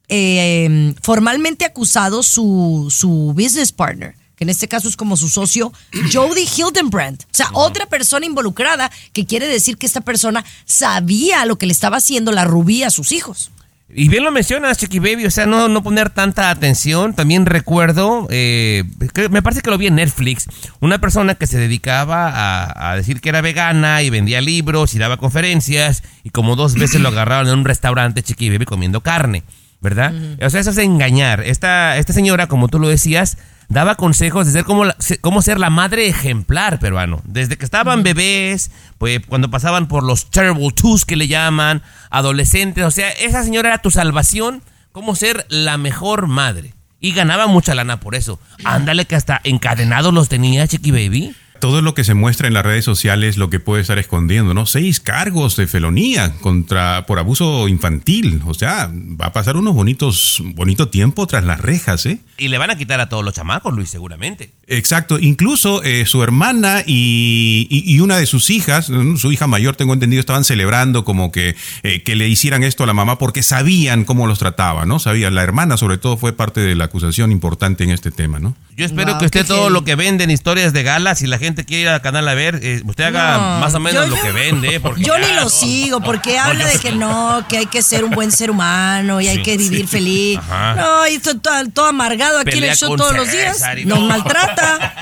[0.09, 5.71] eh, formalmente acusado su, su business partner, que en este caso es como su socio,
[6.11, 7.21] Jody Hildenbrand.
[7.21, 11.73] O sea, otra persona involucrada, que quiere decir que esta persona sabía lo que le
[11.73, 13.51] estaba haciendo la rubí a sus hijos.
[13.95, 17.13] Y bien lo mencionas, Chiqui Baby, o sea, no, no poner tanta atención.
[17.13, 20.47] También recuerdo, eh, que- me parece que lo vi en Netflix,
[20.79, 24.99] una persona que se dedicaba a, a decir que era vegana y vendía libros y
[24.99, 29.43] daba conferencias y como dos veces lo agarraron en un restaurante, Chiqui Baby, comiendo carne,
[29.81, 30.13] ¿verdad?
[30.41, 31.41] O sea, eso es engañar.
[31.41, 33.37] Esta, esta señora, como tú lo decías,
[33.69, 37.21] daba consejos de ser como la- cómo ser la madre ejemplar peruano.
[37.25, 42.83] Desde que estaban bebés, pues cuando pasaban por los terrible twos que le llaman, adolescentes,
[42.83, 46.73] o sea, esa señora era tu salvación, cómo ser la mejor madre.
[46.99, 48.39] Y ganaba mucha lana por eso.
[48.63, 51.35] Ándale que hasta encadenados los tenía, Chiqui Baby.
[51.63, 54.65] Todo lo que se muestra en las redes sociales lo que puede estar escondiendo, ¿no?
[54.65, 58.41] Seis cargos de felonía contra por abuso infantil.
[58.45, 62.19] O sea, va a pasar unos bonitos, bonito tiempo tras las rejas, ¿eh?
[62.37, 64.51] Y le van a quitar a todos los chamacos, Luis, seguramente.
[64.67, 69.47] Exacto, incluso eh, su hermana y, y- y una de sus hijas, mm, su hija
[69.47, 73.17] mayor, tengo entendido, estaban celebrando como que, eh, que le hicieran esto a la mamá
[73.17, 74.99] porque sabían cómo los trataba, ¿no?
[74.99, 78.53] Sabían, la hermana sobre todo fue parte de la acusación importante en este tema, ¿no?
[78.75, 81.27] Yo espero Wow, que usted qué todo lo que vende en historias de galas, si
[81.27, 84.07] la gente quiere ir al canal a ver, eh, usted haga No, más o menos
[84.07, 84.79] yo- lo que vende.
[84.79, 85.49] Porque Yo ya, ni lo no.
[85.49, 89.27] sigo porque habla de que no, que hay que ser un buen ser humano y
[89.27, 89.87] hay que vivir sí.
[89.87, 90.39] feliz.
[90.39, 90.75] Ajá.
[90.75, 93.61] No, y esto todo, todo amargado aquí en Pelea el show todos los días.
[93.85, 94.07] Nos no.
[94.07, 94.95] maltrata.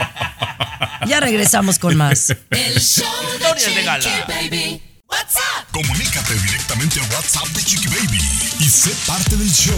[1.08, 2.30] Ya regresamos con más.
[2.50, 3.06] El show
[3.40, 4.10] de Chiqui.
[4.28, 4.82] Baby.
[5.12, 5.68] What's up?
[5.72, 8.20] Comunícate directamente a WhatsApp de Chiqui Baby
[8.60, 9.78] y sé parte del show.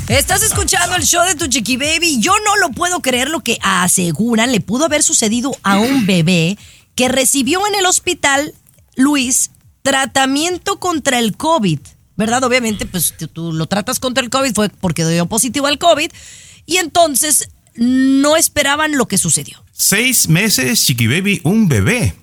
[0.09, 2.19] Estás escuchando el show de tu chiqui baby.
[2.21, 6.59] Yo no lo puedo creer lo que aseguran le pudo haber sucedido a un bebé
[6.97, 8.53] que recibió en el hospital,
[8.97, 11.79] Luis, tratamiento contra el COVID.
[12.21, 12.45] ¿Verdad?
[12.45, 16.11] Obviamente, pues tú, lo tratas contra el COVID, fue porque dio positivo al COVID.
[16.67, 19.65] Y entonces no esperaban lo que sucedió.
[19.73, 22.15] Seis meses, Chiqui Baby, un bebé.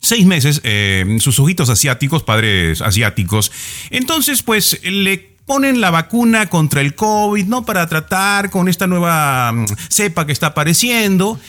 [0.00, 3.50] Seis meses, eh, sus ojitos asiáticos, padres asiáticos.
[3.90, 7.64] Entonces, pues, le ponen la vacuna contra el COVID, ¿no?
[7.64, 11.40] Para tratar con esta nueva mm, cepa que está apareciendo.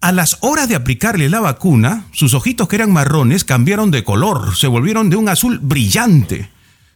[0.00, 4.56] A las horas de aplicarle la vacuna, sus ojitos que eran marrones cambiaron de color,
[4.56, 6.50] se volvieron de un azul brillante.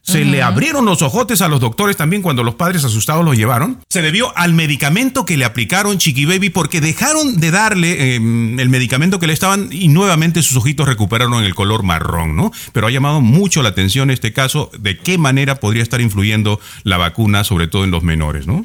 [0.06, 3.82] Se le abrieron los ojotes a los doctores también cuando los padres asustados los llevaron.
[3.88, 8.68] Se debió al medicamento que le aplicaron Chiqui Baby porque dejaron de darle eh, el
[8.68, 12.52] medicamento que le estaban y nuevamente sus ojitos recuperaron el color marrón, ¿no?
[12.72, 16.98] Pero ha llamado mucho la atención este caso de qué manera podría estar influyendo la
[16.98, 18.64] vacuna, sobre todo en los menores, ¿no?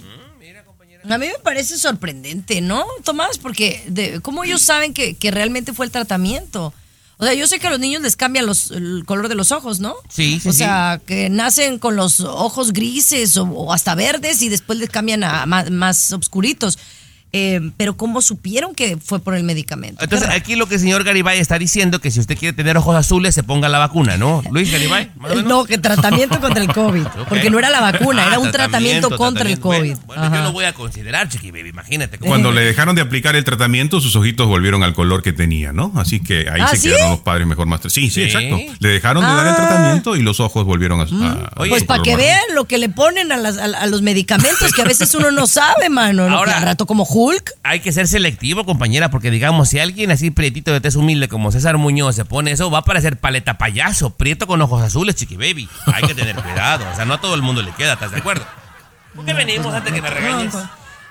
[1.10, 3.40] A mí me parece sorprendente, ¿no, Tomás?
[3.40, 6.74] Porque de, ¿cómo ellos saben que, que realmente fue el tratamiento?
[7.22, 9.52] O sea, yo sé que a los niños les cambia los, el color de los
[9.52, 9.94] ojos, ¿no?
[10.10, 14.50] Sí, sí, O sea, que nacen con los ojos grises o, o hasta verdes y
[14.50, 16.80] después les cambian a más, más oscuritos.
[17.34, 20.04] Eh, pero ¿cómo supieron que fue por el medicamento?
[20.04, 22.76] Entonces, Qué aquí lo que el señor Garibay está diciendo que si usted quiere tener
[22.78, 24.42] ojos azules, se ponga la vacuna, ¿no?
[24.52, 25.44] Luis Garibay, menos.
[25.46, 27.04] No, que tratamiento contra el COVID.
[27.30, 29.72] Porque no era la vacuna, era un Ah, tratamiento, contra el COVID.
[29.78, 30.06] tratamiento.
[30.08, 32.18] Bueno, bueno, yo lo voy a considerar, Chiqui Baby, imagínate.
[32.18, 35.72] cómo- Cuando le dejaron de aplicar el tratamiento, sus ojitos volvieron al color que tenía,
[35.72, 35.94] ¿no?
[35.96, 36.90] Así que ahí ¿Ah, se sí?
[36.90, 37.80] quedaron los padres mejor más.
[37.84, 38.22] Sí, sí, Sí.
[38.24, 38.58] exacto.
[38.80, 39.56] Le dejaron de dar el Ah.
[39.56, 41.04] tratamiento y los ojos volvieron a.
[41.04, 43.64] a- Oye, a Pues su para que vean lo que le ponen a, las- a-
[43.66, 46.24] a los medicamentos, que a veces uno no sabe, mano.
[46.28, 47.54] Ahora- al rato como Hulk.
[47.64, 51.52] Hay que ser selectivo, compañera, porque digamos, si alguien así prietito de tez humilde como
[51.52, 55.36] César Muñoz se pone eso, va a parecer paleta payaso, prieto con ojos azules, chiqui
[55.36, 55.70] baby.
[55.86, 58.18] Hay que tener cuidado, o sea, no a todo el mundo le queda, ¿estás de
[58.18, 58.46] acuerdo?
[59.16, 60.54] ¿Por qué venimos antes que me regañes?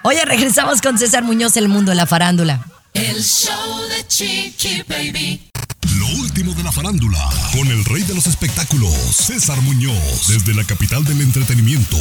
[0.03, 2.64] Oye, regresamos con César Muñoz, el mundo de la farándula.
[2.92, 5.51] El show de Chiqui Baby.
[6.00, 7.18] Lo último de la farándula,
[7.52, 11.98] con el rey de los espectáculos, César Muñoz, desde la capital del entretenimiento,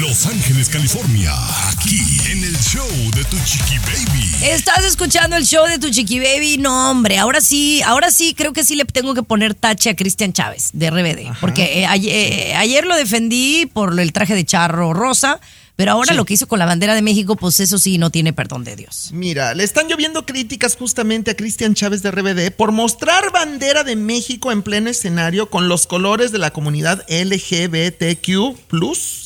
[0.00, 1.32] Los Ángeles, California,
[1.68, 2.00] aquí
[2.32, 4.28] en el show de Tu Chiqui Baby.
[4.42, 6.58] Estás escuchando el show de tu chiqui baby.
[6.58, 9.94] No, hombre, ahora sí, ahora sí creo que sí le tengo que poner tache a
[9.94, 11.38] Cristian Chávez de RBD.
[11.40, 15.40] Porque eh, ayer, eh, ayer lo defendí por el traje de charro rosa,
[15.78, 18.32] pero ahora lo que hizo con la bandera de México, pues eso sí no tiene
[18.32, 19.10] perdón de Dios.
[19.12, 23.94] Mira, le están lloviendo críticas justamente a Cristian Chávez de RBD por mostrar bandera de
[23.94, 28.56] México en pleno escenario con los colores de la comunidad LGBTQ+,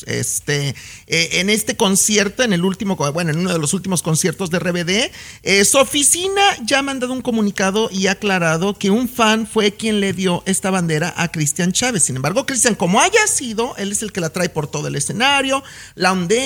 [0.05, 0.75] este,
[1.07, 4.59] eh, en este concierto, en el último, bueno, en uno de los últimos conciertos de
[4.59, 5.11] RBD.
[5.41, 9.71] Eh, su oficina ya ha mandado un comunicado y ha aclarado que un fan fue
[9.73, 12.03] quien le dio esta bandera a Cristian Chávez.
[12.03, 14.95] Sin embargo, Cristian, como haya sido, él es el que la trae por todo el
[14.95, 15.63] escenario,
[15.95, 16.42] la ondea,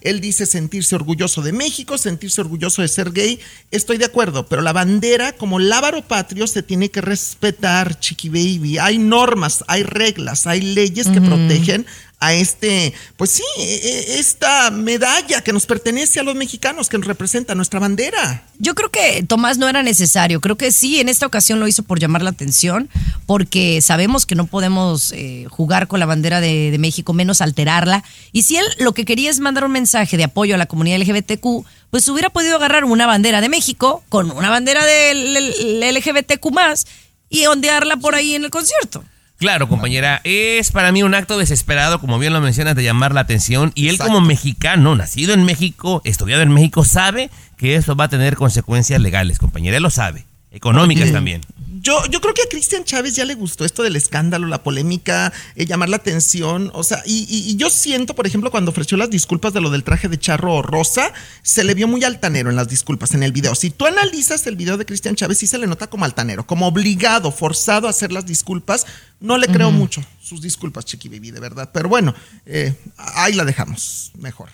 [0.00, 3.40] él dice sentirse orgulloso de México, sentirse orgulloso de ser gay.
[3.70, 8.78] Estoy de acuerdo, pero la bandera, como lábaro patrio, se tiene que respetar, chiqui baby.
[8.78, 11.86] Hay normas, hay reglas, hay leyes que protegen
[12.20, 16.98] a este, pues sí, e- e- esta medalla que nos pertenece a los mexicanos, que
[16.98, 18.44] nos representa nuestra bandera.
[18.58, 20.42] Yo creo que Tomás no era necesario.
[20.42, 22.90] Creo que sí, en esta ocasión lo hizo por llamar la atención,
[23.24, 28.04] porque sabemos que no podemos eh, jugar con la bandera de, de México, menos alterarla.
[28.32, 30.98] Y si él lo que quería es mandar un mensaje de apoyo a la comunidad
[30.98, 36.86] LGBTQ, pues hubiera podido agarrar una bandera de México con una bandera del LGBTQ más
[37.30, 39.04] y ondearla por ahí en el concierto.
[39.40, 43.22] Claro, compañera, es para mí un acto desesperado, como bien lo mencionas, de llamar la
[43.22, 43.72] atención.
[43.74, 44.12] Y él Exacto.
[44.12, 49.00] como mexicano, nacido en México, estudiado en México, sabe que eso va a tener consecuencias
[49.00, 49.78] legales, compañera.
[49.78, 50.26] Él lo sabe.
[50.50, 51.40] Económicas también.
[51.82, 55.32] Yo, yo creo que a Cristian Chávez ya le gustó esto del escándalo, la polémica,
[55.54, 56.70] eh, llamar la atención.
[56.74, 59.70] O sea, y, y- y yo siento, por ejemplo, cuando ofreció las disculpas de lo
[59.70, 61.10] del traje de charro rosa,
[61.42, 63.54] se le vio muy altanero en las disculpas en el video.
[63.54, 66.66] Si tú analizas el video de Cristian Chávez, sí se le nota como altanero, como
[66.66, 68.84] obligado, forzado a hacer las disculpas.
[69.20, 71.70] No le creo mucho sus disculpas, Chiqui Baby, de verdad.
[71.72, 74.12] Pero bueno, eh, ahí la dejamos.
[74.18, 74.50] Mejor.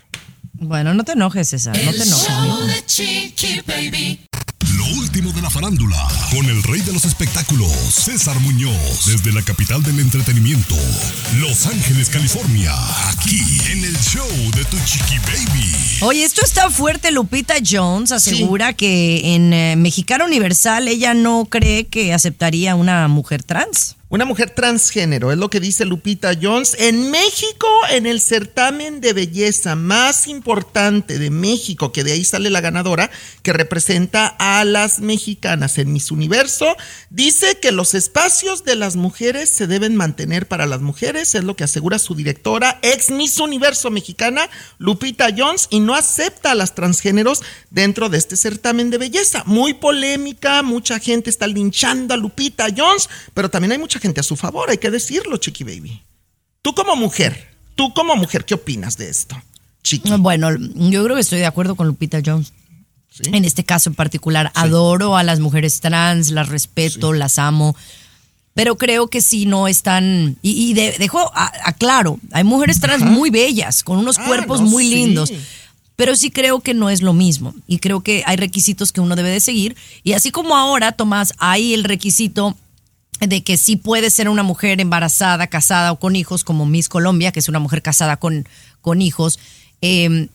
[0.52, 2.28] Bueno, no te enojes, César, no te enojes.
[5.16, 5.96] Último de la farándula,
[6.30, 10.74] con el rey de los espectáculos, César Muñoz, desde la capital del entretenimiento,
[11.40, 12.74] Los Ángeles, California,
[13.08, 13.40] aquí
[13.72, 15.72] en el show de Tu Chiqui Baby.
[16.02, 17.10] Oye, esto está fuerte.
[17.12, 23.42] Lupita Jones asegura que en eh, Mexicana Universal ella no cree que aceptaría una mujer
[23.42, 23.96] trans.
[24.08, 26.76] Una mujer transgénero, es lo que dice Lupita Jones.
[26.78, 32.48] En México, en el certamen de belleza más importante de México, que de ahí sale
[32.48, 33.10] la ganadora,
[33.42, 36.76] que representa a las mexicanas en Miss Universo,
[37.08, 41.56] dice que los espacios de las mujeres se deben mantener para las mujeres, es lo
[41.56, 46.74] que asegura su directora, ex Miss Universo mexicana, Lupita Jones, y no acepta a las
[46.74, 49.42] transgéneros dentro de este certamen de belleza.
[49.46, 54.24] Muy polémica, mucha gente está linchando a Lupita Jones, pero también hay mucha gente a
[54.24, 56.02] su favor, hay que decirlo, Chiqui Baby.
[56.62, 59.40] Tú como mujer, tú como mujer, ¿qué opinas de esto?
[59.82, 60.10] Chiqui.
[60.18, 62.52] Bueno, yo creo que estoy de acuerdo con Lupita Jones.
[63.22, 63.30] ¿Sí?
[63.32, 67.74] En este caso en particular, adoro a las mujeres trans, las respeto, las amo.
[68.54, 70.36] Pero creo que sí no están.
[70.42, 74.60] Y, y de- dejo a- aclaro, hay mujeres trans muy bellas, con unos Ah, cuerpos
[74.60, 75.32] no, muy lindos.
[75.96, 77.54] Pero sí creo que no es lo mismo.
[77.66, 79.76] Y creo que hay requisitos que uno debe de seguir.
[80.04, 82.54] Y así como ahora, Tomás, hay el requisito
[83.20, 87.32] de que sí puede ser una mujer embarazada, casada o con hijos, como Miss Colombia,
[87.32, 88.46] que es una mujer casada con,
[88.82, 89.38] con hijos.
[89.80, 90.28] eh,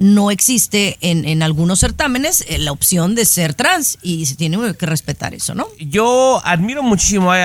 [0.00, 4.58] no existe en, en algunos certámenes eh, la opción de ser trans y se tiene
[4.74, 5.66] que respetar eso, ¿no?
[5.80, 7.42] Yo admiro muchísimo, hay,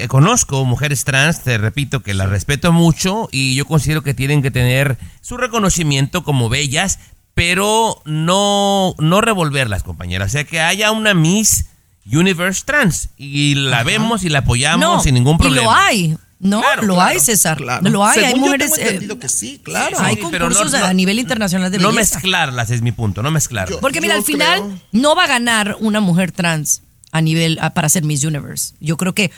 [0.00, 4.40] hay- conozco mujeres trans, te repito que las respeto mucho y yo considero que tienen
[4.42, 6.98] que tener su reconocimiento como bellas,
[7.34, 10.28] pero no, no revolverlas, compañeras.
[10.30, 11.66] O sea, que haya una Miss
[12.10, 15.60] Universe trans y la vemos y la apoyamos no, sin ningún problema.
[15.62, 16.60] Y lo hay, ¿no?
[16.60, 17.56] Claro, lo claro, hay, César.
[17.56, 17.88] Claro.
[17.88, 18.70] Lo hay, hay Según yo mujeres.
[18.72, 19.96] tengo eh, entendido que sí, claro.
[19.98, 22.16] hay Sí, pero no- concursos no- a nivel internacional de No belleza.
[22.16, 23.76] mezclarlas es mi punto, no mezclarlas.
[23.76, 27.58] Yo- Porque mira, al final creo- no va a ganar una mujer trans a nivel
[27.62, 28.74] ah, para ser Miss Universe.
[28.80, 29.30] Yo creo que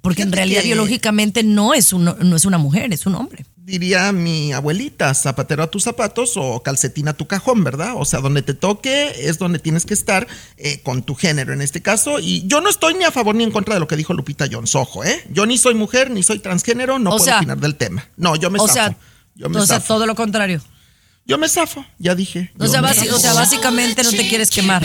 [0.00, 3.44] porque en realidad que- biológicamente no es un, no es una mujer, es un hombre.
[3.64, 7.92] Diría mi abuelita, zapatero a tus zapatos o calcetín a tu cajón, ¿verdad?
[7.96, 11.62] O sea, donde te toque es donde tienes que estar eh, con tu género en
[11.62, 12.18] este caso.
[12.18, 14.46] Y yo no estoy ni a favor ni en contra de lo que dijo Lupita
[14.50, 15.24] Jones, ojo, ¿eh?
[15.30, 18.04] Yo ni soy mujer ni soy transgénero, no O puedo sea- opinar del tema.
[18.16, 18.74] No, yo me o zafo.
[18.74, 18.96] sea,
[19.36, 19.94] yo me o sea, zafo.
[19.94, 20.60] todo lo contrario.
[21.24, 22.50] Yo me zafo, ya dije.
[22.58, 23.14] O sea, zafo.
[23.14, 24.84] o sea, básicamente no te quieres quemar.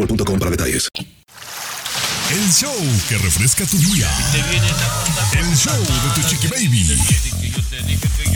[0.05, 0.87] boostmobile.com para detalles.
[2.31, 2.73] El show
[3.09, 4.09] que refresca tu día.
[5.33, 6.97] El show de Tu Chiqui Baby.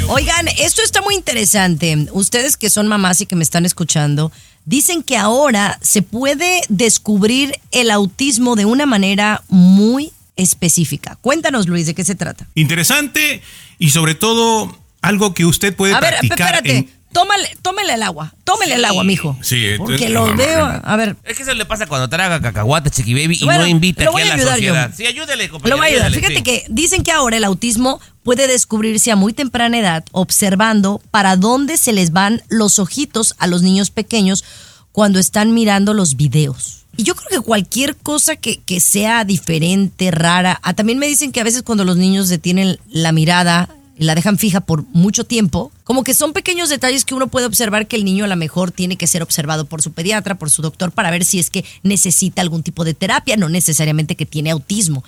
[0.09, 2.07] Oigan, esto está muy interesante.
[2.11, 4.31] Ustedes que son mamás y que me están escuchando,
[4.65, 11.17] dicen que ahora se puede descubrir el autismo de una manera muy específica.
[11.21, 12.47] Cuéntanos, Luis, ¿de qué se trata?
[12.55, 13.41] Interesante
[13.79, 16.77] y sobre todo algo que usted puede A ver, espérate.
[16.77, 18.33] en- Tómale, tómele el agua.
[18.43, 19.37] Tómele el agua, mijo.
[19.41, 20.65] Sí, Porque lo veo.
[20.83, 23.67] A ver, Es que eso le pasa cuando traga cacahuate, chiqui baby, y Bueno, no
[23.67, 24.67] invita lo aquí voy a a la ayudar yo.
[24.73, 24.91] sociedad.
[24.95, 25.77] Sí, ayúdele, compañero.
[25.77, 26.07] Lo va a ayudar.
[26.07, 26.43] ayúdele, Fíjate sí.
[26.43, 31.77] que dicen que ahora el autismo puede descubrirse a muy temprana edad observando para dónde
[31.77, 34.43] se les van los ojitos a los niños pequeños
[34.91, 36.85] cuando están mirando los videos.
[36.97, 40.59] Y yo creo que cualquier cosa que, que sea diferente, rara.
[40.63, 44.37] ah, también me dicen que a veces cuando los niños detienen la mirada la dejan
[44.37, 48.05] fija por mucho tiempo, como que son pequeños detalles que uno puede observar que el
[48.05, 51.11] niño a lo mejor tiene que ser observado por su pediatra, por su doctor, para
[51.11, 55.03] ver si es que necesita algún tipo de terapia, no necesariamente que tiene autismo.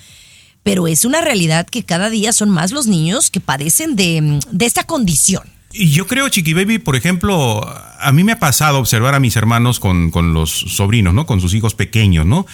[0.62, 4.66] Pero es una realidad que cada día son más los niños que padecen de, de
[4.66, 5.42] esta condición.
[5.72, 7.62] Y yo creo, Chiqui Baby, por ejemplo,
[8.00, 11.26] a mí me ha pasado observar a mis hermanos con, con los sobrinos, ¿no?
[11.26, 12.46] Con sus hijos pequeños, ¿no?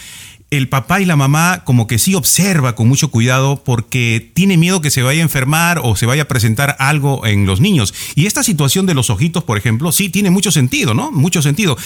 [0.55, 4.79] El papá y la mamá como que sí observa con mucho cuidado porque tiene miedo
[4.79, 7.93] que se vaya a enfermar o se vaya a presentar algo en los niños.
[8.15, 11.11] Y esta situación de los ojitos, por ejemplo, sí tiene mucho sentido, ¿no?
[11.11, 11.77] Mucho sentido.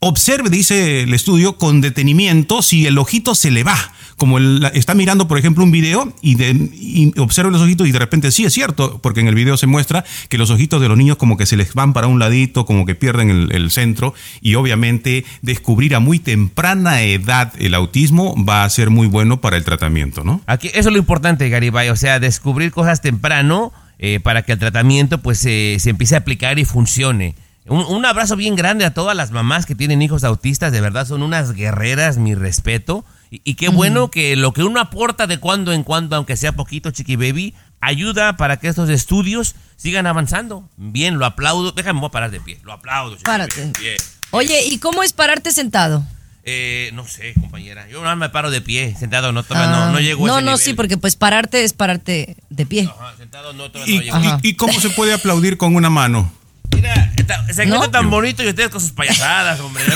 [0.00, 3.92] observe, dice el estudio, con detenimiento si el ojito se le va.
[4.16, 7.92] Como el- está mirando, por ejemplo, un video y, de, y observa los ojitos y
[7.92, 10.88] de repente sí es cierto, porque en el video se muestra que los ojitos de
[10.88, 14.14] los niños como que se les van para un ladito, como que pierden el, centro
[14.40, 19.56] y obviamente descubrir a muy temprana edad el autismo va a ser muy bueno para
[19.56, 20.40] el tratamiento, ¿no?
[20.46, 24.58] Aquí, eso es lo importante, Garibay, o sea, descubrir cosas temprano eh, para que el
[24.58, 27.34] tratamiento pues se se empiece a aplicar y funcione.
[27.66, 31.06] Un, un abrazo bien grande a todas las mamás que tienen hijos autistas, de verdad
[31.06, 33.04] son unas guerreras, mi respeto.
[33.34, 36.52] Y, y qué bueno que lo que uno aporta de cuando en cuando, aunque sea
[36.52, 40.68] poquito, Chiqui Baby, ayuda para que estos estudios sigan avanzando.
[40.76, 41.72] Bien, lo aplaudo.
[41.72, 42.60] Déjame, voy a parar de pie.
[42.62, 43.12] Lo aplaudo.
[43.16, 43.60] Chiqui Párate.
[43.60, 43.72] Baby.
[43.80, 43.96] Bien.
[44.30, 46.04] Oye, ¿y cómo es pararte sentado?
[46.44, 47.88] Eh, no sé, compañera.
[47.88, 50.34] Yo no me paro de pie, sentado, no, todavía Ah, no, no llego a No,
[50.36, 50.64] ese no, nivel.
[50.64, 52.82] sí, porque pues pararte es pararte de pie.
[52.94, 54.16] Ajá, sentado no, todavía ¿Y, no llego.
[54.16, 54.40] Ajá.
[54.42, 56.30] y- y cómo se puede aplaudir con una mano?
[56.74, 57.76] Mira, está- se ¿No?
[57.76, 59.82] encuentra tan bonito y ustedes con sus payasadas, hombre.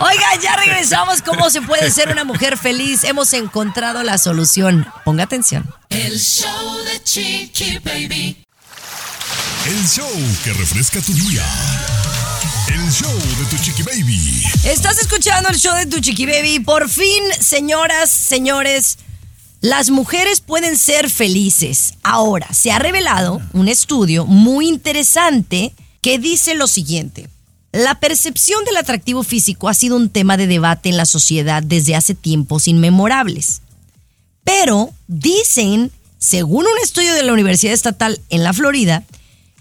[0.00, 1.22] Oiga, ya regresamos.
[1.22, 3.04] ¿Cómo se puede ser una mujer feliz?
[3.04, 4.86] Hemos encontrado la solución.
[5.04, 5.64] Ponga atención.
[5.88, 8.46] El show de Chiqui Baby.
[9.66, 10.08] El show
[10.44, 11.44] que refresca tu día.
[12.68, 14.44] El show de tu chiqui baby.
[14.64, 16.60] Estás escuchando el show de tu chiqui baby.
[16.60, 18.98] Por fin, señoras, señores,
[19.60, 21.94] las mujeres pueden ser felices.
[22.04, 27.28] Ahora, se ha revelado un estudio muy interesante que dice lo siguiente.
[27.76, 31.94] La percepción del atractivo físico ha sido un tema de debate en la sociedad desde
[31.94, 33.60] hace tiempos inmemorables.
[34.44, 39.04] Pero dicen, según un estudio de la Universidad Estatal en la Florida,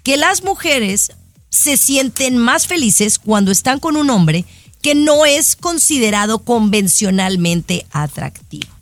[0.03, 1.11] que las mujeres
[1.49, 4.45] se sienten más felices cuando están con un hombre
[4.82, 8.74] que no es considerado convencionalmente atractivo.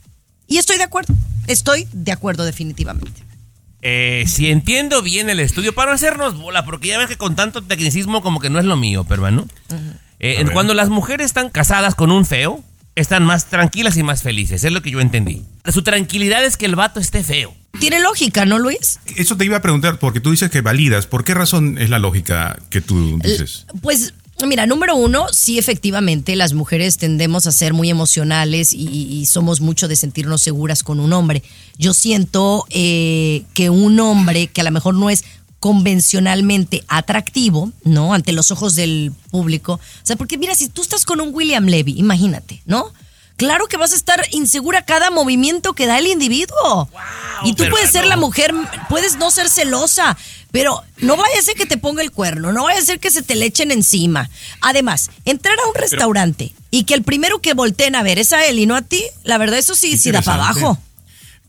[0.46, 1.12] Y estoy de acuerdo,
[1.48, 3.23] estoy de acuerdo definitivamente.
[3.86, 7.36] Eh, si entiendo bien el estudio, para no hacernos bola, porque ya ves que con
[7.36, 9.46] tanto tecnicismo como que no es lo mío, peruano.
[10.20, 10.54] Eh, A ver.
[10.54, 12.64] cuando las mujeres están casadas con un feo,
[12.96, 15.44] están más tranquilas y más felices, es lo que yo entendí.
[15.70, 17.54] Su tranquilidad es que el vato esté feo.
[17.80, 19.00] Tiene lógica, ¿no, Luis?
[19.18, 21.06] Eso te iba a preguntar, porque tú dices que validas.
[21.08, 23.66] ¿Por qué razón es la lógica que tú dices?
[23.82, 24.14] Pues
[24.48, 29.88] mira, número uno, sí efectivamente las mujeres tendemos a ser muy emocionales y, somos mucho
[29.88, 31.44] de sentirnos seguras con un hombre.
[31.78, 35.24] Yo siento eh, que un hombre que a lo mejor no es
[35.60, 38.14] convencionalmente atractivo, ¿no?
[38.14, 39.76] Ante los ojos del público.
[39.76, 42.92] O sea, porque mira, si tú estás con un William Levy, imagínate, ¿no?
[43.36, 46.90] Claro que vas a estar insegura cada movimiento que da el individuo.
[47.46, 48.54] y tú puedes ser la mujer,
[48.90, 50.16] puedes no ser celosa,
[50.52, 53.12] pero no vaya a ser que te ponga el cuerno, no vaya a ser que
[53.12, 54.30] se te le echen encima.
[54.62, 58.46] Además, entrar a un restaurante y que el primero que volteen a ver es a
[58.46, 60.78] él y no a ti, la verdad eso sí, sí da para abajo.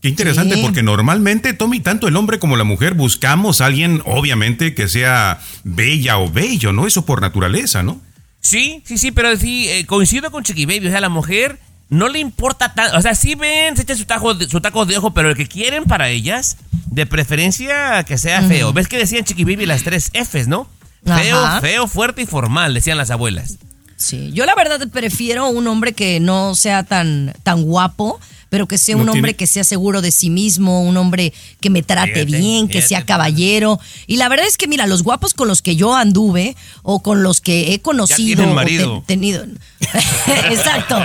[0.01, 0.61] Qué interesante, Sí.
[0.61, 5.39] porque normalmente, Tommy, tanto el hombre como la mujer buscamos a alguien, obviamente, que sea
[5.63, 6.85] bella o bello, ¿no?
[6.87, 8.01] Eso por naturaleza, ¿no?
[8.41, 10.87] Sí, sí, sí, pero sí, eh, coincido con Chiqui Baby.
[10.87, 11.57] O sea, la mujer
[11.89, 12.97] no le importa tanto.
[12.97, 14.05] O sea, sí ven, se echan su
[14.49, 16.57] su taco de ojo, pero el que quieren para ellas,
[16.87, 18.73] de preferencia que sea feo.
[18.73, 20.67] ¿Ves que decían Chiqui Baby las tres Fs, no?
[21.03, 21.61] Feo, Ajá.
[21.61, 23.57] feo, fuerte y formal, decían las abuelas.
[23.95, 28.19] Sí, yo la verdad prefiero un hombre que no sea tan, tan guapo,
[28.49, 31.69] pero que sea No un hombre que sea seguro de sí mismo, un hombre que
[31.69, 33.79] me trate Fíjate, bien, que fíjate, sea caballero.
[34.07, 37.23] Y la verdad es que, mira, los guapos con los que yo anduve o con
[37.23, 38.43] los que he conocido.
[38.49, 38.99] o marido.
[39.01, 39.45] te- tenido.
[40.49, 40.97] Exacto.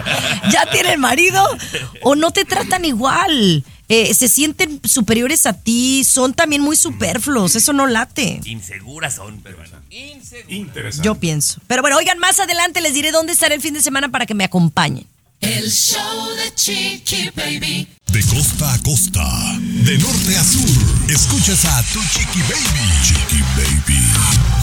[0.53, 1.45] Ya tienen marido
[2.03, 3.65] o no te tratan igual.
[3.89, 8.41] Eh, se sienten superiores a ti, son también muy superfluos, eso no late.
[8.45, 9.77] Inseguras son, pero bueno.
[9.91, 10.49] Inseguras.
[10.53, 11.05] Interesante.
[11.05, 11.61] Yo pienso.
[11.67, 14.35] Pero bueno, oigan, más adelante les diré dónde estaré el fin de semana para que
[14.35, 15.07] me acompañen.
[15.41, 17.89] El show de Chiqui Baby.
[18.13, 19.25] De costa a costa,
[19.59, 22.93] de norte a sur, escuchas a tu chiqui baby.
[23.03, 24.60] Chiqui baby.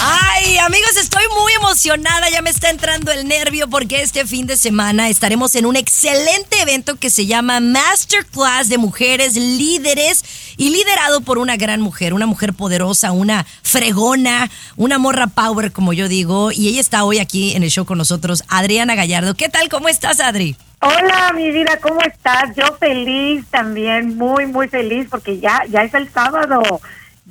[0.00, 4.56] Ay, amigos, estoy muy emocionada, ya me está entrando el nervio porque este fin de
[4.56, 10.24] semana estaremos en un excelente evento que se llama Masterclass de Mujeres Líderes
[10.56, 15.92] y liderado por una gran mujer, una mujer poderosa, una fregona, una morra power, como
[15.92, 19.34] yo digo, y ella está hoy aquí en el show con nosotros, Adriana Gallardo.
[19.34, 19.68] ¿Qué tal?
[19.68, 20.56] ¿Cómo estás, Adri?
[20.80, 22.54] Hola, mi vida, ¿cómo estás?
[22.56, 26.60] Yo feliz también, muy, muy feliz, porque ya, ya es el sábado,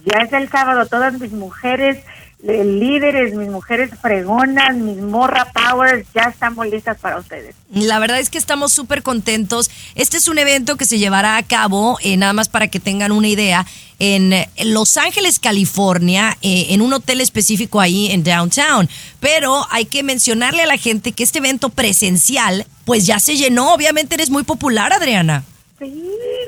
[0.06, 2.04] ya es el sábado, todas mis mujeres
[2.44, 7.56] líderes, mis mujeres fregonas, mis morra powers, ya estamos listas para ustedes.
[7.72, 9.72] La verdad es que estamos súper contentos.
[9.96, 13.12] Este es un evento que se llevará a cabo, eh, nada más para que tengan
[13.12, 13.66] una idea,
[14.00, 14.34] en
[14.66, 18.90] Los Ángeles, California, eh, en un hotel específico ahí en Downtown.
[19.22, 23.74] Pero hay que mencionarle a la gente que este evento presencial, pues ya se llenó.
[23.74, 25.44] Obviamente eres muy popular, Adriana.
[25.80, 26.04] Sí,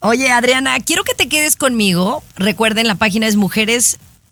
[0.00, 2.22] Oye, Adriana, quiero que te quedes conmigo.
[2.36, 3.36] Recuerden, la página es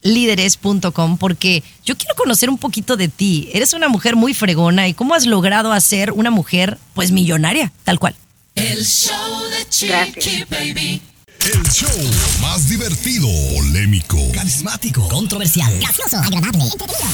[0.05, 3.49] mujereslíderes.com porque yo quiero conocer un poquito de ti.
[3.53, 7.99] Eres una mujer muy fregona y cómo has logrado hacer una mujer, pues, millonaria, tal
[7.99, 8.15] cual.
[8.55, 10.49] El show de Chiqui Gracias.
[10.49, 11.01] Baby.
[11.45, 11.91] El show
[12.41, 17.07] más divertido, polémico, Carismático, controversial, gracioso, agradable, entretenido.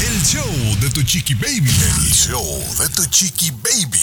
[0.00, 1.68] el show de tu chiqui baby.
[1.68, 4.00] El show de tu chiqui baby.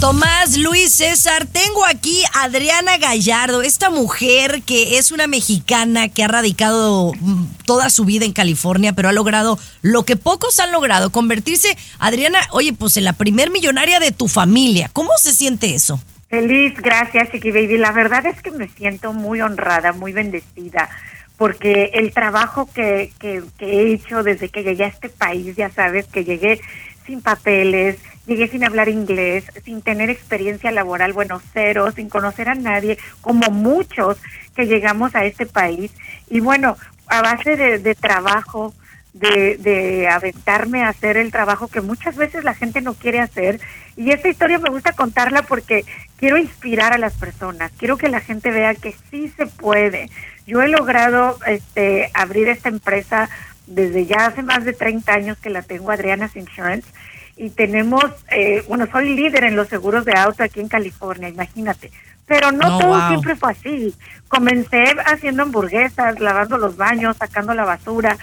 [0.00, 6.24] Tomás, Luis, César, tengo aquí a Adriana Gallardo, esta mujer que es una mexicana que
[6.24, 10.72] ha radicado mm, toda su vida en California, pero ha logrado lo que pocos han
[10.72, 14.90] logrado, convertirse, Adriana, oye, pues en la primer millonaria de tu familia.
[14.92, 16.00] ¿Cómo se siente eso?
[16.32, 17.76] Feliz, gracias, Chiqui Baby.
[17.76, 20.88] La verdad es que me siento muy honrada, muy bendecida,
[21.36, 25.68] porque el trabajo que, que, que he hecho desde que llegué a este país, ya
[25.68, 26.58] sabes, que llegué
[27.04, 32.54] sin papeles, llegué sin hablar inglés, sin tener experiencia laboral, bueno, cero, sin conocer a
[32.54, 34.16] nadie, como muchos
[34.56, 35.90] que llegamos a este país.
[36.30, 36.78] Y bueno,
[37.08, 38.72] a base de, de trabajo,
[39.12, 43.60] de, de aventarme a hacer el trabajo que muchas veces la gente no quiere hacer.
[43.96, 45.84] Y esta historia me gusta contarla porque
[46.16, 50.08] quiero inspirar a las personas, quiero que la gente vea que sí se puede.
[50.46, 53.28] Yo he logrado este, abrir esta empresa
[53.66, 56.88] desde ya hace más de 30 años que la tengo, Adriana's Insurance,
[57.36, 61.90] y tenemos, eh, bueno, soy líder en los seguros de auto aquí en California, imagínate.
[62.26, 63.08] Pero no Oh, todo wow.
[63.08, 63.94] siempre fue así.
[64.28, 68.16] Comencé haciendo hamburguesas, lavando los baños, sacando la basura,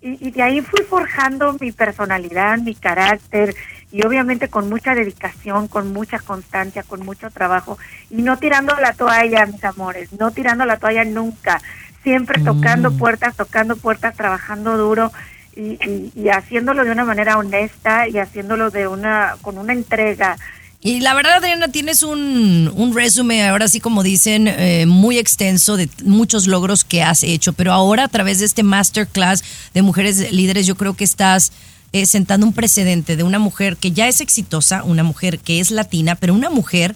[0.00, 3.54] y, y de ahí fui forjando mi personalidad, mi carácter,
[3.92, 7.78] y obviamente con mucha dedicación, con mucha constancia, con mucho trabajo,
[8.10, 11.60] y no tirando la toalla, mis amores, no tirando la toalla nunca,
[12.02, 15.12] siempre tocando puertas, tocando puertas, trabajando duro
[15.56, 20.36] y, y, y haciéndolo de una manera honesta y haciéndolo de una con una entrega.
[20.82, 25.76] Y la verdad, Adriana, tienes un, un resumen, ahora sí como dicen, eh, muy extenso
[25.76, 29.42] de muchos logros que has hecho, pero ahora a través de este masterclass
[29.74, 31.50] de mujeres líderes, yo creo que estás
[31.92, 35.70] eh, sentando un precedente de una mujer que ya es exitosa, una mujer que es
[35.70, 36.94] latina, pero una mujer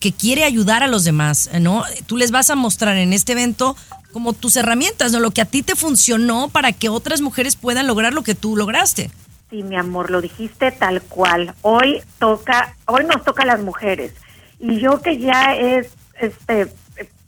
[0.00, 1.82] que quiere ayudar a los demás, ¿no?
[2.06, 3.76] Tú les vas a mostrar en este evento
[4.12, 5.20] como tus herramientas, ¿no?
[5.20, 8.56] Lo que a ti te funcionó para que otras mujeres puedan lograr lo que tú
[8.56, 9.10] lograste.
[9.50, 11.54] Sí, mi amor, lo dijiste tal cual.
[11.62, 14.12] Hoy toca, hoy nos toca a las mujeres.
[14.58, 15.88] Y yo que ya he
[16.20, 16.72] este,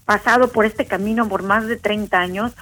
[0.04, 2.52] pasado por este camino por más de 30 años,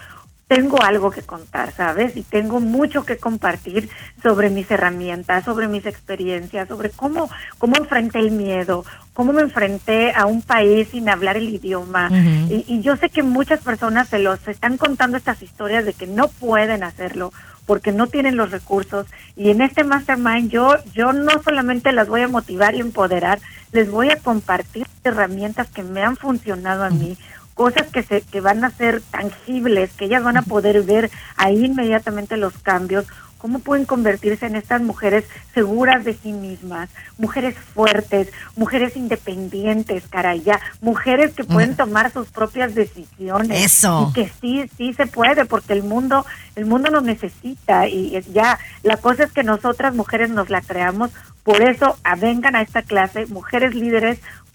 [0.47, 2.17] tengo algo que contar, ¿sabes?
[2.17, 3.89] Y tengo mucho que compartir
[4.23, 8.85] sobre mis herramientas, sobre mis experiencias, sobre cómo, cómo enfrenté el miedo,
[9.15, 12.11] cómo me enfrenté a un país sin hablar el idioma.
[12.51, 16.07] Y, y yo sé que muchas personas se los están contando estas historias de que
[16.07, 17.33] no pueden hacerlo
[17.67, 22.21] porque no tienen los recursos y en este mastermind yo yo no solamente las voy
[22.21, 23.41] a motivar y empoderar,
[23.73, 27.17] les voy a compartir herramientas que me han funcionado a mí,
[27.55, 31.65] cosas que se que van a ser tangibles, que ellas van a poder ver ahí
[31.65, 33.07] inmediatamente los cambios,
[33.45, 36.89] cómo pueden convertirse en estas mujeres seguras de sí mismas,
[37.19, 44.09] mujeres fuertes, mujeres independientes, caray, ya, mujeres que pueden tomar sus propias decisiones Eso.
[44.09, 46.25] y que sí, sí se puede, porque el mundo,
[46.57, 51.11] el mundo nos necesita y ya, la cosa es que nosotras mujeres nos la creamos,
[51.43, 53.27] por eso vengan a esta clase,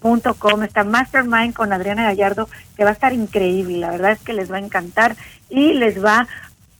[0.02, 4.32] mujereslíderes.com, está Mastermind con Adriana Gallardo, que va a estar increíble, la verdad es que
[4.32, 5.16] les va a encantar
[5.48, 6.26] y les va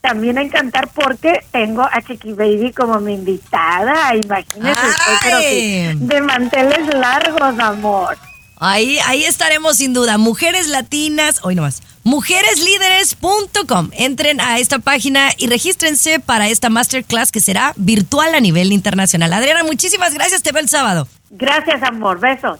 [0.01, 5.91] también a encantar porque tengo a Chiqui Baby como mi invitada, imagínense, estoy pero sí,
[5.99, 8.17] de manteles largos, amor.
[8.63, 10.19] Ahí, ahí estaremos sin duda.
[10.19, 11.81] Mujeres latinas, hoy nomás.
[12.03, 13.89] Mujereslíderes.com.
[13.93, 19.33] Entren a esta página y regístrense para esta masterclass que será virtual a nivel internacional.
[19.33, 20.43] Adriana, muchísimas gracias.
[20.43, 21.07] Te veo el sábado.
[21.31, 22.19] Gracias, amor.
[22.19, 22.59] Besos.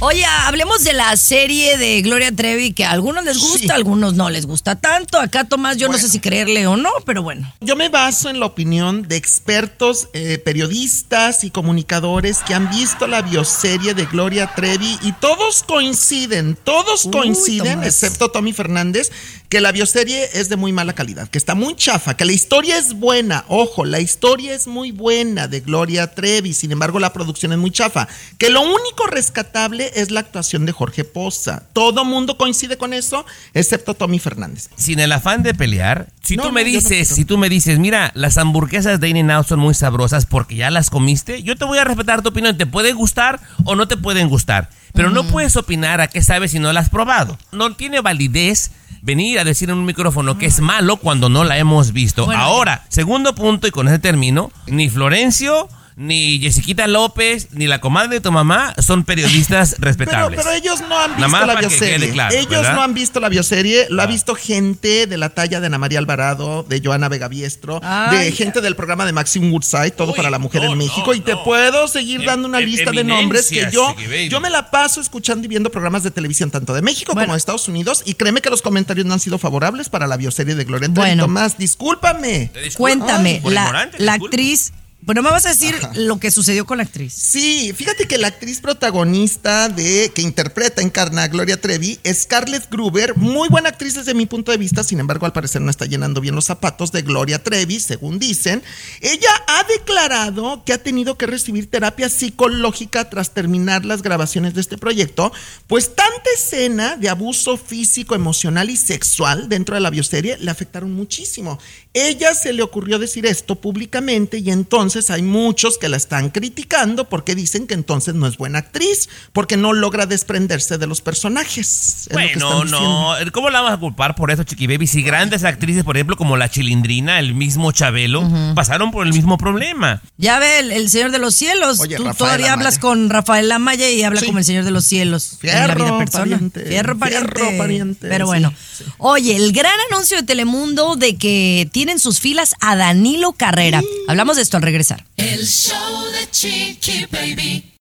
[0.00, 4.14] Oye, hablemos de la serie de Gloria Trevi que a algunos les gusta, a algunos
[4.14, 5.18] no les gusta tanto.
[5.18, 7.52] Acá, Tomás, yo no sé si creerle o no, pero bueno.
[7.60, 13.08] Yo me baso en la opinión de expertos, eh, periodistas y comunicadores que han visto
[13.08, 17.86] la bioserie de Gloria Trevi y todos coinciden, todos Uy, coinciden, Tomás.
[17.88, 19.10] excepto Tommy Fernández,
[19.48, 22.76] que la bioserie es de muy mala calidad, que está muy chafa, que la historia
[22.76, 27.52] es buena, ojo, la historia es muy buena de Gloria Trevi, sin embargo la producción
[27.52, 31.62] es muy chafa, que lo único rescatable es la actuación de Jorge Poza.
[31.72, 33.24] Todo mundo coincide con eso,
[33.54, 34.68] excepto Tommy Fernández.
[34.76, 37.78] Sin el afán de pelear, si No, tú me no dices, si tú me dices,
[37.78, 41.78] mira, las hamburguesas de In-N-Out son muy sabrosas porque ya las comiste, yo te voy
[41.78, 44.68] a respetar tu opinión, te pueden gustar o no te pueden gustar,
[44.98, 47.38] pero no puedes opinar a qué sabes si no la has probado.
[47.52, 51.56] No tiene validez venir a decir en un micrófono que es malo cuando no la
[51.56, 52.24] hemos visto.
[52.24, 55.68] Bueno, Ahora, segundo punto y con ese término, ni Florencio
[56.00, 60.38] ni Jessiquita López, ni la comadre de tu mamá son periodistas respetables.
[60.40, 62.10] pero ellos no han Nada visto más la que bioserie.
[62.10, 62.74] claro, ellos ¿verdad?
[62.74, 63.86] no han visto la bioserie.
[63.90, 64.06] Lo ha Ah.
[64.06, 68.32] visto gente de la talla de Ana María Alvarado, de Joana Vega Biestro, Ay, de
[68.32, 71.02] gente del programa de Maxim Woodside, Todo Uy, para la Mujer no, en México.
[71.08, 71.42] no, y te no.
[71.42, 73.94] puedo seguir Em- dando una em- lista de nombres que yo,
[74.30, 77.26] yo me la paso escuchando y viendo programas de televisión tanto de México Bueno.
[77.26, 78.02] como de Estados Unidos.
[78.06, 80.88] Y créeme que los comentarios no han sido favorables para la bioserie de Gloria.
[80.90, 81.24] Bueno.
[81.24, 82.52] Tomás, discúlpame.
[82.76, 84.72] Cuéntame, la, actriz.
[85.08, 87.14] Bueno, me vas a decir lo que sucedió con la actriz.
[87.14, 92.68] Sí, fíjate que la actriz protagonista de que interpreta, encarna a Gloria Trevi, es Scarlett
[92.70, 95.86] Gruber, muy buena actriz desde mi punto de vista, sin embargo al parecer no está
[95.86, 98.62] llenando bien los zapatos de Gloria Trevi, según dicen.
[99.00, 104.60] Ella ha declarado que ha tenido que recibir terapia psicológica tras terminar las grabaciones de
[104.60, 105.32] este proyecto,
[105.68, 110.92] pues tanta escena de abuso físico, emocional y sexual dentro de la bioserie le afectaron
[110.92, 111.58] muchísimo.
[111.94, 117.08] Ella se le ocurrió decir esto públicamente y entonces hay muchos que la están criticando
[117.08, 122.08] porque dicen que entonces no es buena actriz, porque no logra desprenderse de los personajes.
[122.08, 123.14] Es lo que Bueno, no.
[123.32, 124.86] ¿Cómo la vamos a culpar por eso, Chiqui Baby?
[124.86, 129.38] Si grandes actrices, por ejemplo, como la Chilindrina, el mismo Chabelo, pasaron por el mismo
[129.38, 130.02] problema.
[130.16, 131.80] Ya ve el, el Señor de los Cielos.
[131.80, 132.52] Oye, Tú Rafael todavía Amaya.
[132.54, 134.26] hablas con Rafael Amaya y habla Sí.
[134.26, 135.38] como el Señor de los Cielos.
[135.42, 136.22] en la Fierro vida persona.
[136.24, 136.64] pariente.
[136.66, 137.34] Fierro pariente.
[137.34, 138.52] Fierro pariente, Pero bueno.
[138.76, 138.84] sí.
[138.98, 143.80] Oye, el gran anuncio de Telemundo de que tienen sus filas a Danilo Carrera.
[144.08, 145.04] Hablamos de esto al regresar.
[145.16, 147.72] El show de Chiqui Baby.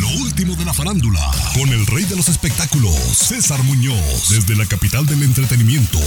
[0.00, 4.66] Lo último de la farándula, con el rey de los espectáculos, César Muñoz, desde la
[4.66, 5.98] capital del entretenimiento,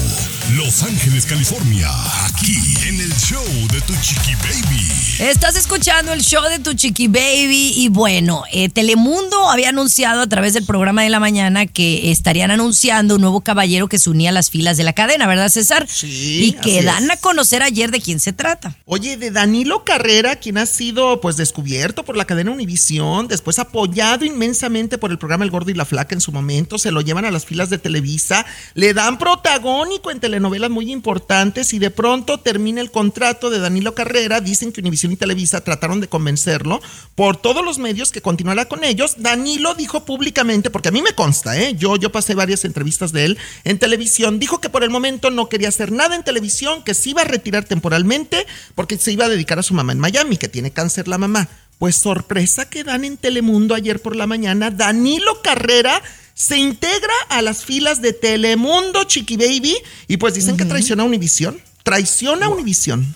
[0.55, 1.89] Los Ángeles, California,
[2.27, 4.87] aquí en el show de Tu Chiqui Baby.
[5.19, 10.27] Estás escuchando el show de tu chiqui baby y bueno, eh, Telemundo había anunciado a
[10.27, 14.29] través del programa de la mañana que estarían anunciando un nuevo caballero que se unía
[14.29, 15.85] a las filas de la cadena, ¿verdad César?
[15.87, 17.09] Sí, Y que así dan es.
[17.11, 18.75] a conocer ayer de quién se trata.
[18.85, 24.25] Oye, de Danilo Carrera, quien ha sido pues descubierto por la cadena Univisión, después apoyado
[24.25, 24.50] inmensamente
[24.99, 27.31] por el programa El Gordo y la Flaca en su momento, se lo llevan a
[27.31, 32.81] las filas de Televisa, le dan protagónico en telenovelas muy importantes y de pronto termina
[32.81, 36.81] el contrato de Danilo Carrera, dicen que Univisión y Televisa trataron de convencerlo
[37.15, 39.15] por todos los medios que continuara con ellos.
[39.17, 41.75] Danilo dijo públicamente, porque a mí me consta, ¿eh?
[41.75, 45.49] yo, yo pasé varias entrevistas de él en televisión, dijo que por el momento no
[45.49, 48.45] quería hacer nada en televisión, que se iba a retirar temporalmente
[48.75, 51.47] porque se iba a dedicar a su mamá en Miami, que tiene cáncer la mamá.
[51.81, 55.99] Pues sorpresa que dan en Telemundo ayer por la mañana, Danilo Carrera
[56.35, 59.75] se integra a las filas de Telemundo, Chiqui Baby,
[60.07, 61.59] y pues dicen que traiciona a Univisión.
[61.81, 63.15] Traiciona a Univisión.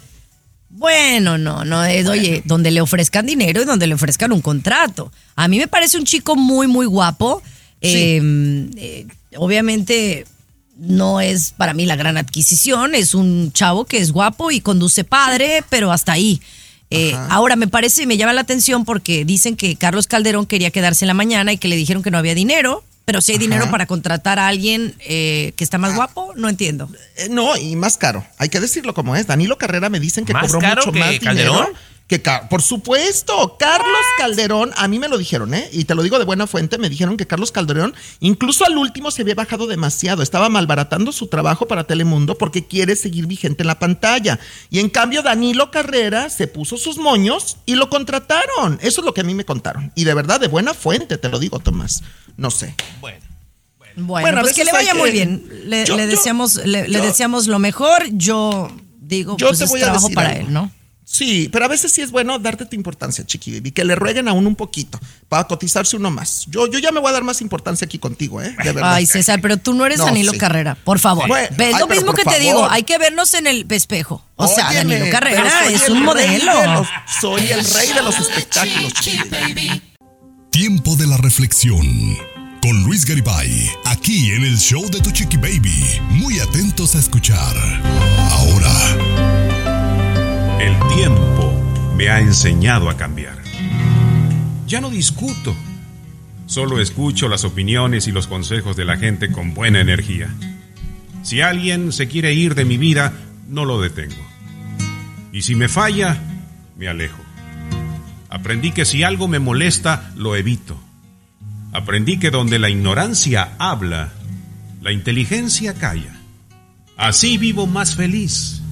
[0.69, 5.11] Bueno, no, no es, oye, donde le ofrezcan dinero y donde le ofrezcan un contrato.
[5.35, 7.43] A mí me parece un chico muy, muy guapo.
[7.81, 8.19] Eh,
[8.77, 9.05] eh,
[9.37, 10.25] obviamente
[10.75, 15.03] no es para mí la gran adquisición, es un chavo que es guapo y conduce
[15.03, 16.41] padre, pero hasta ahí.
[16.91, 20.71] Eh, ahora me parece y me llama la atención porque dicen que Carlos Calderón quería
[20.71, 23.37] quedarse en la mañana y que le dijeron que no había dinero, pero si hay
[23.37, 26.89] dinero para contratar a alguien eh, que está más guapo, no entiendo.
[27.17, 28.25] Eh, no, y más caro.
[28.37, 29.27] Hay que decirlo como es.
[29.27, 31.65] Danilo Carrera me dicen que ¿Más cobró caro mucho que más Calderón?
[31.65, 35.67] dinero Que por supuesto, Carlos Calderón, a mí me lo dijeron, ¿eh?
[35.71, 39.09] Y te lo digo de buena fuente, me dijeron que Carlos Calderón, incluso al último
[39.09, 43.67] se había bajado demasiado, estaba malbaratando su trabajo para Telemundo porque quiere seguir vigente en
[43.67, 44.39] la pantalla.
[44.69, 48.77] Y en cambio, Danilo Carrera se puso sus moños y lo contrataron.
[48.83, 49.91] Eso es lo que a mí me contaron.
[49.95, 52.03] Y de verdad, de buena fuente, te lo digo, Tomás.
[52.37, 52.75] No sé.
[53.01, 53.17] Bueno.
[53.95, 55.43] Bueno, Bueno, a pues que le vaya muy bien.
[55.65, 58.03] Le, Yo- le yo- deseamos, le, le yo- deseamos lo mejor.
[58.11, 60.47] Yo digo, Yo pues te es voy a trabajo decir para algo.
[60.47, 60.71] él, ¿no?
[61.07, 64.27] Sí, pero a veces sí es bueno darte tu importancia, chiqui baby, que le rueguen
[64.27, 64.99] a uno un poquito
[65.29, 66.45] para cotizarse uno más.
[66.47, 68.55] Yo, yo ya me voy a dar más importancia aquí contigo, ¿eh?
[68.63, 68.95] De verdad.
[68.95, 70.39] Ay, César, pero tú no eres No, Danilo sí.
[70.39, 71.27] Carrera, por favor.
[71.27, 72.39] Bueno, ¿Ves ay, lo mismo que te favor.
[72.41, 72.67] digo?
[72.69, 74.25] Hay que vernos en el espejo.
[74.35, 76.73] O sea, Danilo Carrera es un modelo.
[76.73, 76.87] los-
[77.21, 79.81] soy el rey de los espectáculos, chiqui baby.
[80.51, 82.17] Tiempo de la reflexión.
[82.61, 86.01] Con Luis Garibay, aquí en el show de Tu Chiqui Baby.
[86.09, 87.55] Muy atentos a escuchar.
[88.31, 89.14] Ahora,
[90.65, 91.53] El tiempo
[91.95, 93.37] me ha enseñado a cambiar.
[94.65, 95.55] Ya no discuto.
[96.47, 100.27] Solo escucho las opiniones y los consejos de la gente con buena energía.
[101.21, 103.13] Si alguien se quiere ir de mi vida,
[103.47, 104.25] no lo detengo.
[105.31, 106.17] Y si me falla,
[106.75, 107.21] me alejo.
[108.29, 110.79] Aprendí que si algo me molesta, lo evito.
[111.73, 114.13] Aprendí que donde la ignorancia habla,
[114.81, 116.19] la inteligencia calla.
[116.97, 118.63] Así vivo más feliz.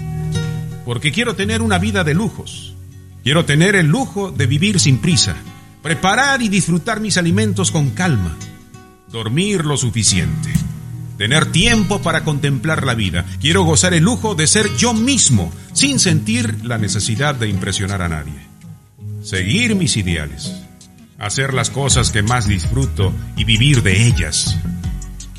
[0.85, 2.73] Porque quiero tener una vida de lujos.
[3.23, 5.35] Quiero tener el lujo de vivir sin prisa.
[5.81, 8.37] Preparar y disfrutar mis alimentos con calma.
[9.09, 10.51] Dormir lo suficiente.
[11.17, 13.25] Tener tiempo para contemplar la vida.
[13.39, 18.09] Quiero gozar el lujo de ser yo mismo, sin sentir la necesidad de impresionar a
[18.09, 18.47] nadie.
[19.21, 20.53] Seguir mis ideales.
[21.19, 24.57] Hacer las cosas que más disfruto y vivir de ellas.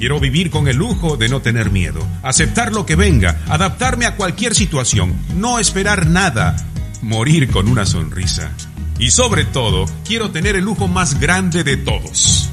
[0.04, 4.16] Quiero vivir con el lujo de no tener miedo, aceptar lo que venga, adaptarme a
[4.16, 6.56] cualquier situación, no esperar nada,
[7.00, 8.50] morir con una sonrisa.
[8.98, 12.50] Y sobre todo, quiero tener el lujo más grande de todos.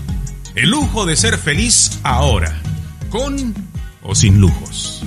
[0.55, 2.57] El lujo de ser feliz ahora,
[3.09, 3.53] con
[4.01, 5.03] o sin lujos.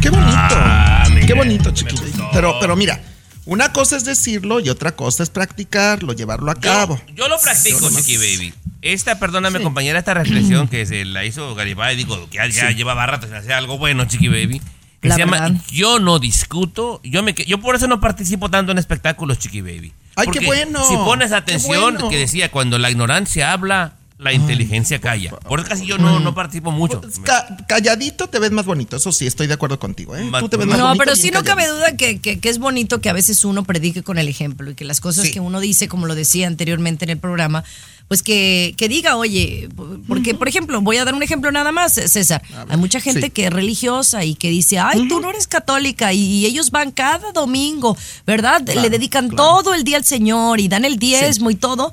[0.00, 0.30] Qué bonito.
[0.32, 2.22] Ah, Qué bonito, me chiqui gustó.
[2.22, 2.28] baby.
[2.32, 2.98] Pero, pero mira,
[3.44, 6.98] una cosa es decirlo y otra cosa es practicarlo, llevarlo a cabo.
[7.08, 8.54] Yo, yo lo practico, Chiqui Baby.
[8.84, 9.64] Esta, perdóname, Sí.
[9.64, 13.34] compañera, esta reflexión que se la hizo Garibay, digo, que ya, ya llevaba rato sin
[13.34, 14.60] hacer algo bueno, Chiqui Baby.
[15.00, 15.60] Que La se llama verdad.
[15.70, 17.00] Yo no discuto.
[17.02, 19.92] Yo me yo por eso no participo tanto en espectáculos, Chiqui Baby.
[20.16, 22.08] Ay, qué Porque bueno, Si pones qué atención, bueno.
[22.08, 23.94] que decía, cuando la ignorancia habla,
[24.24, 25.30] la inteligencia calla.
[25.36, 27.00] Por eso casi yo no, no participo mucho.
[27.00, 30.28] Pues, ca- calladito te ves más bonito, eso sí, estoy de acuerdo contigo, ¿eh?
[30.40, 32.58] Tú te ves más No, bonito pero sí no cabe duda que, que- que es
[32.58, 35.30] bonito que a veces uno predique con el ejemplo y que las cosas Sí.
[35.32, 37.62] que uno dice, como lo decía anteriormente en el programa,
[38.08, 39.68] pues que, que diga, oye,
[40.06, 42.42] porque, por ejemplo, voy a dar un ejemplo nada más, César.
[42.68, 43.30] Hay mucha gente sí.
[43.30, 46.90] que es religiosa y que dice, ay, tú no eres católica y, y ellos van
[46.90, 47.96] cada domingo,
[48.26, 48.60] ¿verdad?
[48.68, 51.92] Le dedican todo el día al Señor y dan el diezmo y todo.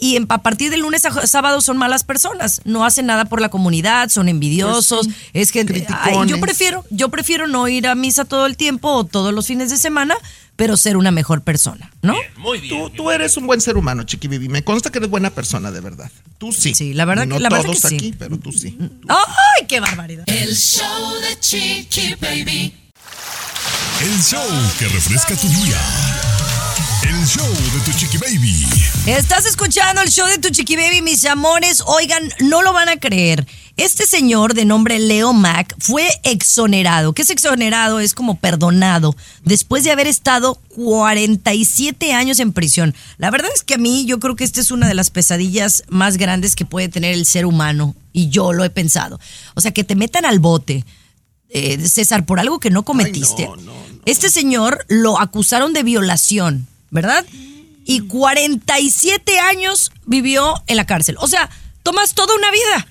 [0.00, 3.40] Y en- a partir del lunes a sábado son malas personas, no hacen nada por
[3.40, 5.86] la comunidad, son envidiosos, Pues es gente...
[5.90, 9.46] ay, yo prefiero, yo prefiero no ir a misa todo el tiempo o todos los
[9.46, 10.14] fines de semana,
[10.56, 12.14] pero ser una mejor persona, ¿no?
[12.38, 12.74] Muy bien.
[12.74, 14.48] Tú, tú eres un buen ser humano, Chiqui Bibi.
[14.48, 16.10] Me consta que eres buena persona, de verdad.
[16.38, 16.74] Tú sí.
[16.74, 17.94] Sí, la verdad no que- la verdad todos que sí.
[17.96, 18.76] aquí, pero tú sí.
[19.08, 20.24] ¡Ay, qué barbaridad!
[20.26, 22.74] El show de Chiqui Baby.
[24.02, 24.42] el show
[24.78, 25.78] que refresca tu día.
[27.08, 28.66] El show de Tu Chiqui Baby.
[29.06, 31.80] Estás escuchando el show de tu chiqui baby, mis amores.
[31.86, 33.46] Oigan, no lo van a creer.
[33.76, 37.12] Este señor de nombre Leo Mac fue exonerado.
[37.12, 38.00] ¿Qué es exonerado?
[38.00, 42.94] Es como perdonado después de haber estado 47 años en prisión.
[43.18, 45.84] La verdad es que a mí yo creo que esta es una de las pesadillas
[45.88, 49.20] más grandes que puede tener el ser humano y yo lo he pensado.
[49.54, 50.84] O sea, que te metan al bote,
[51.50, 53.44] eh, César, por algo que no cometiste.
[53.44, 53.86] no, no, no.
[54.06, 57.24] Este señor lo acusaron de violación, ¿verdad?
[57.84, 61.16] Y 47 años vivió en la cárcel.
[61.20, 61.48] O sea,
[61.82, 62.86] tomas toda una vida.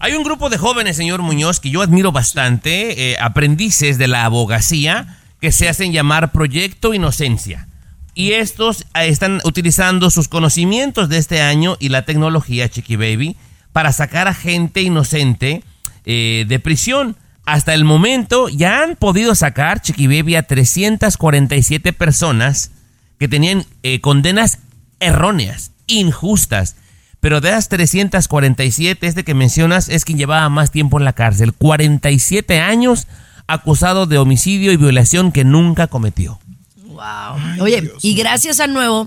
[0.00, 4.24] Hay un grupo de jóvenes, señor Muñoz, que yo admiro bastante, eh, aprendices de la
[4.24, 7.68] abogacía, que se hacen llamar Proyecto Inocencia.
[8.14, 13.36] Y estos eh, están utilizando sus conocimientos de este año y la tecnología, Chiqui Baby,
[13.72, 15.62] para sacar a gente inocente
[16.06, 17.16] eh, de prisión.
[17.44, 22.70] Hasta el momento ya han podido sacar, Chiqui Baby, a 347 personas
[23.20, 24.58] que tenían eh, condenas
[24.98, 26.74] erróneas, injustas.
[27.20, 31.52] Pero de las 347, este que mencionas es quien llevaba más tiempo en la cárcel.
[31.52, 33.06] 47 años
[33.46, 36.40] acusado de homicidio y violación que nunca cometió.
[36.86, 37.60] Wow.
[37.62, 39.06] Oye, y gracias al nuevo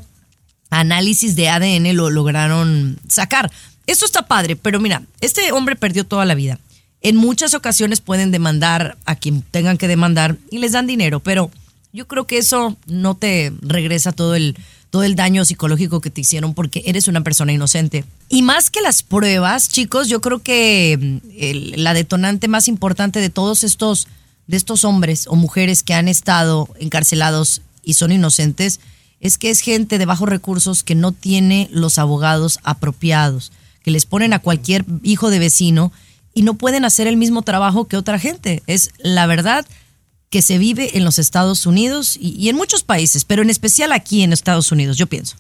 [0.70, 3.52] análisis de ADN lo lograron sacar.
[3.88, 6.60] Esto está padre, pero mira, este hombre perdió toda la vida.
[7.02, 11.50] En muchas ocasiones pueden demandar a quien tengan que demandar y les dan dinero, pero
[11.94, 14.58] yo creo que eso no te regresa todo el,
[14.90, 18.04] todo el daño psicológico que te hicieron porque eres una persona inocente.
[18.30, 23.30] Y más que las pruebas, chicos, yo creo que mm, la detonante más importante de
[23.30, 24.08] todos estos,
[24.48, 28.80] de estos hombres o mujeres que han estado encarcelados y son inocentes,
[29.20, 33.52] es que es gente de bajos recursos que no tiene los abogados apropiados,
[33.84, 35.92] que les ponen a cualquier hijo de vecino
[36.34, 38.64] y no pueden hacer el mismo trabajo que otra gente.
[38.66, 39.66] Es la verdad
[40.34, 43.92] que se vive en los Estados Unidos y, y en muchos países, pero en especial
[43.92, 45.36] aquí en Estados Unidos, yo pienso.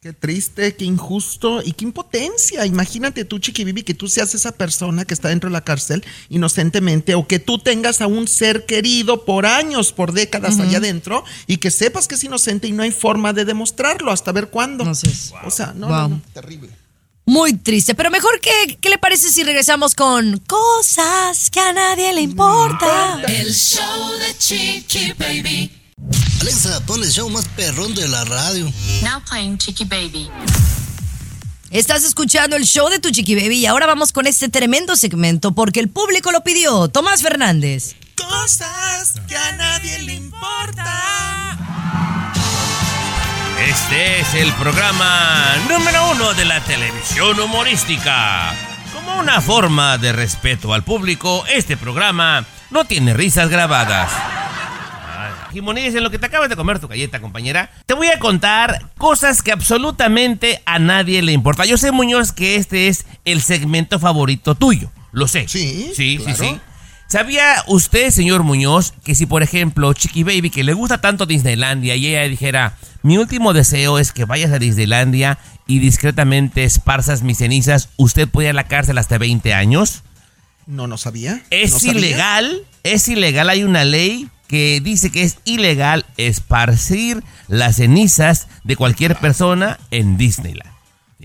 [0.00, 2.66] Qué triste, qué injusto y qué impotencia.
[2.66, 6.04] Imagínate tú, Chiqui Bibi, que tú seas esa persona que está dentro de la cárcel
[6.30, 11.22] inocentemente o que tú tengas a un ser querido por años, por décadas allá adentro
[11.46, 14.82] y que sepas que es inocente y no hay forma de demostrarlo hasta ver cuándo.
[15.44, 16.08] O sea, no, no, Wow.
[16.08, 16.70] no, terrible.
[17.28, 22.10] Muy triste, pero mejor que, ¿qué le parece si regresamos con cosas que a nadie
[22.14, 23.20] le importa?
[23.28, 25.70] El show de Chiqui Baby.
[26.40, 28.72] Alexa, pon el show más perrón de la radio.
[29.02, 30.30] Now playing Chiqui Baby.
[31.70, 35.54] Estás escuchando el show de tu chiqui baby y ahora vamos con este tremendo segmento
[35.54, 36.88] porque el público lo pidió.
[36.88, 37.94] Tomás Fernández.
[38.16, 41.47] Cosas que a nadie le importa.
[43.68, 48.54] Este es el programa número uno de la televisión humorística.
[48.94, 54.10] Como una forma de respeto al público, este programa no tiene risas grabadas.
[55.52, 58.88] Jimonides, en lo que te acabas de comer tu galleta, compañera, te voy a contar
[58.96, 61.66] cosas que absolutamente a nadie le importa.
[61.66, 64.90] Yo sé, Muñoz, que este es el segmento favorito tuyo.
[65.12, 65.46] Lo sé.
[65.46, 66.36] Sí, sí, claro.
[66.38, 66.60] sí, sí.
[67.08, 71.96] ¿Sabía usted, señor Muñoz, que si, por ejemplo, Chiqui Baby, que le gusta tanto Disneylandia,
[71.96, 77.38] y ella dijera, mi último deseo es que vayas a Disneylandia y discretamente esparzas mis
[77.38, 80.02] cenizas, usted puede ir a la cárcel hasta 20 años?
[80.66, 81.40] No, no sabía.
[81.48, 81.98] Es No sabía.
[81.98, 88.76] ilegal, es ilegal, hay una ley que dice que es ilegal esparcir las cenizas de
[88.76, 90.70] cualquier persona en Disneyland.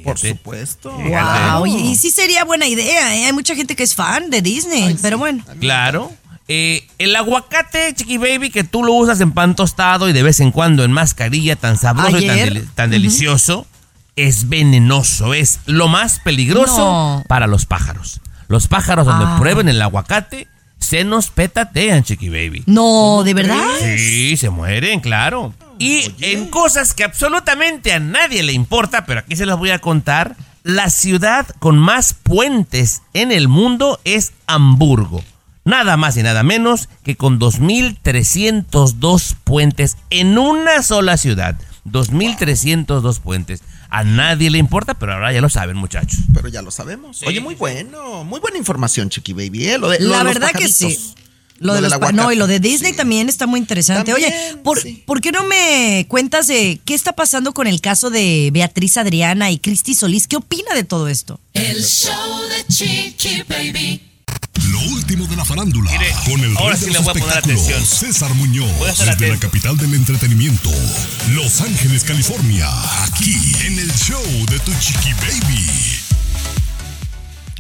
[0.04, 0.38] Por Fíjate.
[0.38, 0.92] supuesto.
[0.92, 3.26] Wow, y sí sería buena idea, ¿eh?
[3.26, 5.44] Hay mucha gente que es fan de Disney, pero bueno.
[5.60, 6.12] Claro.
[6.50, 10.40] Eh, el aguacate, Chiqui Baby, que tú lo usas en pan tostado y de vez
[10.42, 13.66] en cuando en mascarilla, tan sabroso y tan, deli- delicioso,
[14.18, 15.34] es venenoso.
[15.34, 17.24] Es lo más peligroso No.
[17.30, 18.20] para los pájaros.
[18.50, 19.38] Los pájaros donde Ah.
[19.40, 20.48] prueben el aguacate
[20.80, 22.64] se nos petatean, Chiqui Baby.
[22.66, 23.64] No, ¿de verdad?
[23.80, 25.54] Sí, se mueren, claro.
[25.84, 29.80] Y en cosas que absolutamente a nadie le importa, pero aquí se las voy a
[29.80, 35.24] contar, la ciudad con más puentes en el mundo es Hamburgo.
[35.66, 41.58] Nada más y nada menos que con 2.302 puentes en una sola ciudad.
[41.86, 43.62] 2.302 puentes.
[43.90, 46.20] A nadie le importa, pero ahora ya lo saben, muchachos.
[46.34, 47.22] Pero ya lo sabemos.
[47.24, 49.68] Oye, muy bueno, muy buena información, Chiqui Baby.
[49.68, 49.78] ¿eh?
[49.78, 50.98] Lo de, lo La verdad que sí.
[51.60, 54.12] Lo, de del los no, y lo de Disney también está muy interesante.
[54.12, 58.10] También, Oye, ¿por, ¿por qué no me cuentas de qué está pasando con el caso
[58.10, 60.28] de Beatriz Adriana y Cristi Solís?
[60.28, 61.40] ¿Qué opina de todo esto?
[61.54, 64.02] El show de Chiqui Baby.
[64.72, 65.92] Lo último de la farándula
[66.26, 67.86] con el ahora sí de le voy a poner atención.
[67.86, 70.70] César Muñoz, desde la capital del entretenimiento,
[71.32, 72.68] Los Ángeles, California,
[73.04, 73.36] aquí
[73.66, 75.70] en el show de tu chiqui baby.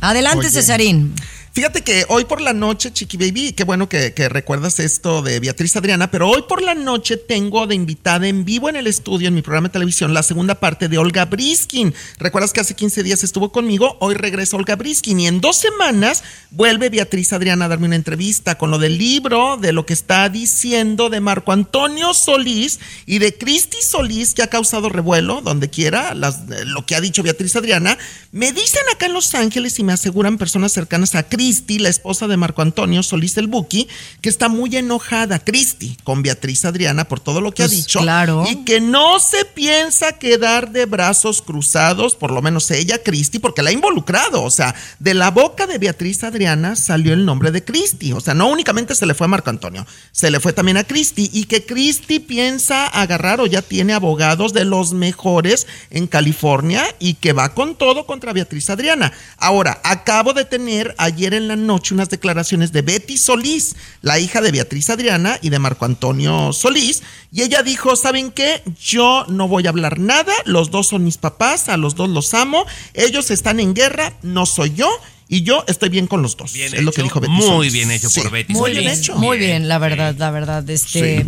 [0.01, 0.51] Adelante, Oye.
[0.51, 1.15] Cesarín.
[1.53, 5.75] Fíjate que hoy por la noche, Chiqui Baby, qué bueno que, recuerdas esto de Beatriz
[5.75, 9.35] Adriana, pero hoy por la noche tengo de invitada en vivo en el estudio, en
[9.35, 11.93] mi programa de televisión, la segunda parte de Olga Briskin.
[12.17, 13.97] ¿Recuerdas que hace 15 días estuvo conmigo?
[13.99, 18.57] Hoy regresa Olga Briskin y en dos semanas vuelve Beatriz Adriana a darme una entrevista
[18.57, 23.37] con lo del libro, de lo que está diciendo de Marco Antonio Solís y de
[23.37, 27.95] Cristi Solís, que ha causado revuelo donde quiera, eh, lo que ha dicho Beatriz Adriana.
[28.31, 31.42] Me dicen acá en Los Ángeles y me aseguran personas cercanas a Cristi,
[31.79, 33.87] la esposa de Marco Antonio Solís el Buki,
[34.21, 37.99] que está muy enojada, Cristi, con Beatriz Adriana por todo lo que Pues, ha dicho.
[37.99, 38.45] claro.
[38.49, 43.61] Y que no se piensa quedar de brazos cruzados, por lo menos ella, Cristi, porque
[43.61, 44.43] la ha involucrado.
[44.43, 48.13] O sea, de la boca de Beatriz Adriana salió el nombre de Cristi.
[48.13, 50.83] O sea, no únicamente se le fue a Marco Antonio, se le fue también a
[50.85, 51.29] Cristi.
[51.33, 57.15] Y que Cristi piensa agarrar o ya tiene abogados de los mejores en California y
[57.15, 59.11] que va con todo contra Beatriz Adriana.
[59.37, 64.41] Ahora, acabo de tener ayer en la noche unas declaraciones de Betty Solís, la hija
[64.41, 68.61] de Beatriz Adriana y de Marco Antonio Solís, y ella dijo, ¿saben qué?
[68.81, 72.33] Yo no voy a hablar nada, los dos son mis papás, a los dos los
[72.33, 74.89] amo, ellos están en guerra, no soy yo,
[75.27, 76.53] y yo estoy bien con los dos.
[76.53, 77.73] Bien es lo que dijo Betty muy Solís.
[77.73, 78.79] bien hecho por Betty Muy Solís.
[78.79, 79.15] bien, hecho.
[79.15, 80.69] muy bien, la verdad, la verdad.
[80.69, 81.27] Este,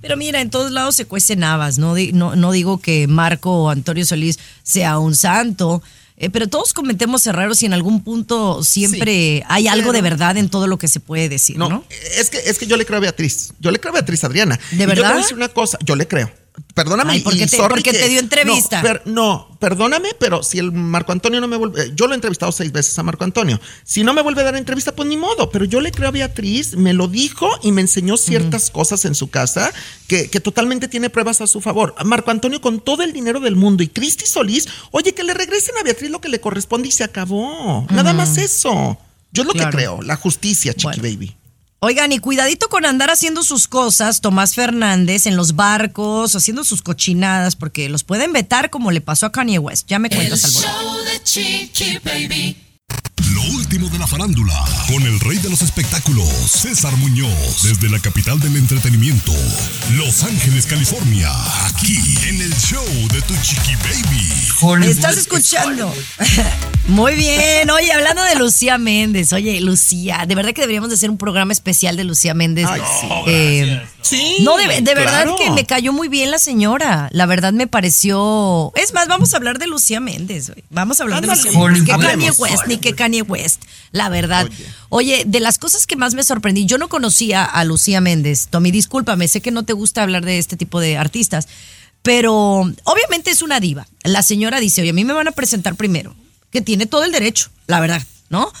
[0.00, 4.04] Pero mira, en todos lados se cuecen habas, no, no, no digo que Marco Antonio
[4.06, 5.82] Solís sea un santo,
[6.22, 10.48] eh, pero todos cometemos errores y en algún punto siempre hay algo de verdad en
[10.48, 11.68] todo lo que se puede decir, ¿no?
[11.68, 11.84] No,
[12.16, 13.52] es que es que yo le creo a Beatriz.
[13.58, 14.56] Yo le creo a Beatriz Adriana.
[14.70, 15.08] ¿De Y Yo te verdad?
[15.10, 16.30] voy a decir una cosa, yo le creo.
[16.74, 17.12] Perdóname.
[17.14, 18.78] Ay, ¿por y qué te- sorry porque que- te dio entrevista?
[18.78, 21.82] No, per- no, perdóname, pero si el Marco Antonio no me vuelve.
[21.82, 23.58] eh, Yo lo he entrevistado seis veces a Marco Antonio.
[23.84, 25.50] Si no me vuelve a dar entrevista, pues ni modo.
[25.50, 29.14] Pero yo le creo a Beatriz, me lo dijo y me enseñó ciertas cosas en
[29.14, 29.72] su casa
[30.08, 31.94] que, que totalmente tiene pruebas a su favor.
[32.04, 35.76] Marco Antonio, con todo el dinero del mundo y Cristi Solís, oye, que le regresen
[35.78, 37.86] a Beatriz lo que le corresponde y se acabó.
[37.90, 38.98] Nada más eso.
[39.32, 39.70] Yo es lo Claro.
[39.70, 41.34] que creo, la justicia, Chiqui Baby.
[41.84, 46.80] Oigan, y cuidadito con andar haciendo sus cosas, Tomás Fernández, en los barcos, haciendo sus
[46.80, 49.88] cochinadas, porque los pueden vetar como le pasó a Kanye West.
[49.88, 50.68] Ya me cuentas, Álvaro.
[53.48, 54.54] Lo último de la farándula,
[54.88, 59.32] con el rey de los espectáculos, César Muñoz, desde la capital del entretenimiento,
[59.96, 61.28] Los Ángeles, California,
[61.66, 64.78] aquí en el show de Tu Chiqui Baby.
[64.80, 65.92] ¿Me estás escuchando?
[66.88, 67.70] Muy bien.
[67.70, 69.32] Oye, hablando de Lucía Méndez.
[69.32, 72.66] Oye, Lucía, de verdad que deberíamos de hacer un programa especial de Lucía Méndez.
[72.68, 73.06] Ay, sí.
[73.26, 74.38] Eh, Sí.
[74.40, 75.36] no, de, de verdad claro.
[75.36, 77.08] que me cayó muy bien la señora.
[77.12, 78.72] La verdad me pareció...
[78.74, 80.52] Es más, vamos a hablar de Lucía Méndez.
[80.70, 81.28] Vamos a hablar de.
[81.28, 81.84] Lucía Méndez.
[81.84, 81.92] Que.
[81.92, 83.31] Kanye West, ni que Kanye West.
[83.92, 84.48] La verdad.
[84.88, 85.24] Oye.
[85.26, 88.48] de las cosas que más me sorprendí, yo no conocía a Lucía Méndez.
[88.48, 91.48] Tommy, discúlpame, sé que no te gusta hablar de este tipo de artistas.
[92.02, 93.86] Pero obviamente es una diva.
[94.02, 96.14] La señora dice, oye, a mí me van a presentar primero,
[96.50, 98.52] que tiene todo el derecho, la verdad, ¿no?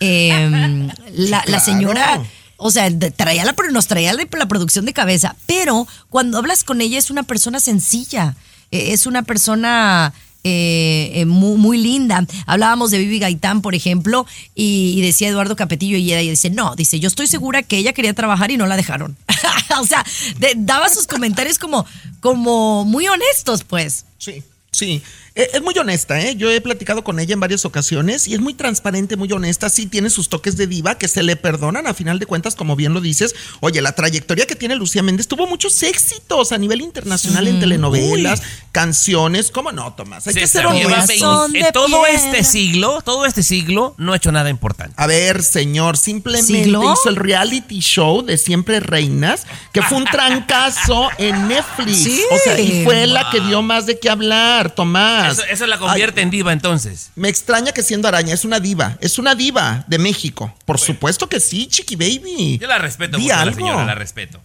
[0.00, 2.22] Em, la, señora,
[2.56, 6.80] o sea, traía la, nos traía la, la producción de cabeza, pero cuando hablas con
[6.80, 8.34] ella es una persona sencilla,
[8.70, 10.14] eh, es una persona
[10.48, 12.24] eh, eh, muy, muy linda.
[12.46, 16.76] Hablábamos de Vivi Gaitán, por ejemplo, y, y decía Eduardo Capetillo y ella dice, no,
[16.76, 19.16] dice, yo estoy segura que ella quería trabajar y no la dejaron.
[19.80, 20.04] o sea,
[20.38, 21.84] de- daba sus comentarios como,
[22.20, 24.04] como muy honestos, pues.
[24.18, 25.02] Sí, sí.
[25.36, 26.34] Eh, Es muy honesta, ¿eh?
[26.36, 29.68] Yo he platicado con ella en varias ocasiones y es muy transparente, muy honesta.
[29.68, 32.74] Sí tiene sus toques de diva que se le perdonan a final de cuentas, como
[32.74, 33.34] bien lo dices.
[33.60, 38.42] Oye, la trayectoria que tiene Lucía Méndez tuvo muchos éxitos a nivel internacional en telenovelas,
[38.72, 39.50] canciones.
[39.50, 40.26] ¿Cómo no, Tomás?
[40.26, 41.14] Hay que ser César, lleva honesto.
[41.24, 42.08] Corazón vein- de en todo piedra.
[42.14, 44.94] este siglo, todo este siglo, no ha hecho nada importante.
[44.96, 46.82] A ver, señor, simplemente ¿Siglo?
[46.92, 51.96] hizo el reality show de Siempre Reinas, que fue un trancazo en Netflix.
[52.06, 52.22] Sí.
[52.30, 55.25] O sea, y fue la que dio más de qué hablar, Tomás.
[55.32, 57.10] Eso, eso la convierte en diva entonces.
[57.14, 60.54] Me extraña que siendo araña es una diva, es una diva de México.
[60.64, 62.58] Por supuesto que sí, Chiqui Baby.
[62.60, 64.40] Yo la respeto mucho a la señora, la respeto.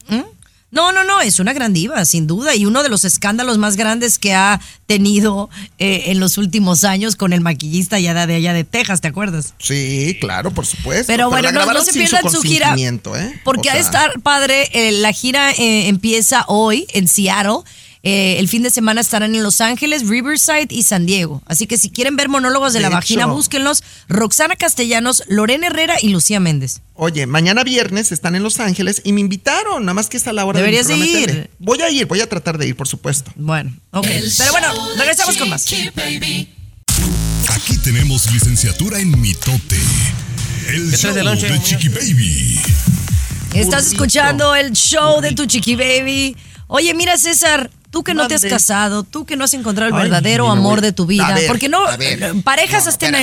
[0.72, 3.76] No, no, no, es una gran diva, sin duda, y uno de los escándalos más
[3.76, 8.54] grandes que ha tenido eh, en los últimos años con el maquillista ya de allá
[8.54, 9.54] de Texas, ¿te acuerdas?
[9.60, 11.08] Sí, claro, por supuesto.
[11.08, 12.74] Pero bueno, no, no se pierdan su, gira.
[12.78, 13.42] ¿eh?
[13.44, 14.70] Porque O ha de sea, estar padre.
[14.72, 17.64] eh, la gira eh, empieza hoy en Seattle.
[18.04, 21.44] Eh, el fin de semana estarán en Los Ángeles, Riverside y San Diego.
[21.46, 23.84] Así que si quieren ver monólogos de, De la vagina, búsquenlos.
[24.08, 26.82] Roxana Castellanos, Lorena Herrera y Lucía Méndez.
[26.96, 30.34] Oye, mañana viernes están en Los Ángeles y me invitaron, nada más que es a
[30.34, 31.50] la hora Deberías de mi programa de ir.
[31.60, 33.32] Voy a ir, voy a tratar de ir, por supuesto.
[33.36, 34.08] Bueno, ok.
[34.08, 35.66] El Pero bueno, regresamos con más.
[35.66, 36.50] Chiqui Baby.
[37.50, 39.78] Aquí tenemos licenciatura en mitote.
[40.70, 41.62] El ¿Qué show de?
[41.64, 42.60] Chiqui Baby.
[43.54, 44.04] Estás Burrito.
[44.04, 46.38] escuchando el show de tu chiqui baby.
[46.68, 49.96] Oye, mira, César, tú que no te has casado, tú que no has encontrado el
[49.96, 52.34] Ay, verdadero amor de tu vida, ver, porque no, ver.
[52.44, 53.18] parejas, No,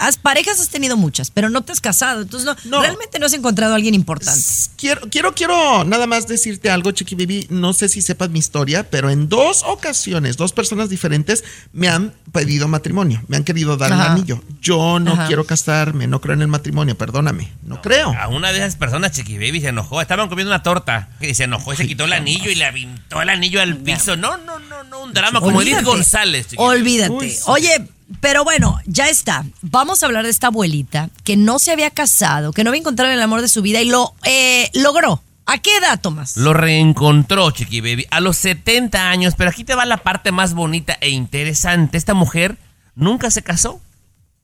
[0.00, 2.82] has, parejas tenido muchas, pero no te has casado, entonces no, No.
[2.82, 4.40] realmente no has encontrado a alguien importante.
[4.76, 7.46] Quiero, quiero, quiero nada más decirte algo, Chiqui Baby.
[7.50, 11.42] No sé si sepas mi historia, pero en dos ocasiones, dos personas diferentes
[11.72, 14.06] me han pedido matrimonio, me han querido dar Ajá.
[14.06, 14.42] el anillo.
[14.60, 15.26] Yo no Ajá.
[15.26, 18.12] quiero casarme, no creo en el matrimonio, perdóname, no creo.
[18.18, 20.00] A una de esas personas, Chiqui Baby, se enojó.
[20.02, 21.08] Estaban comiendo una torta.
[21.20, 24.01] Y se enojó y se quitó el anillo y le aventó el anillo al piso.
[24.06, 25.02] No, no, no, no.
[25.02, 25.84] Un drama como Edith Olvídate.
[25.84, 26.76] González, Chiqui Baby.
[26.76, 27.12] Olvídate.
[27.12, 27.42] Uy, sí.
[27.46, 27.88] Oye,
[28.20, 29.44] pero bueno, ya está.
[29.62, 33.12] Vamos a hablar de esta abuelita que no se había casado, que no había encontrado
[33.12, 35.22] el amor de su vida y lo eh, logró.
[35.46, 36.36] ¿A qué edad, Tomás?
[36.36, 39.34] Lo reencontró, Chiqui Baby, a los 70 años.
[39.36, 41.98] Pero aquí te va la parte más bonita e interesante.
[41.98, 42.58] Esta mujer
[42.94, 43.80] nunca se casó.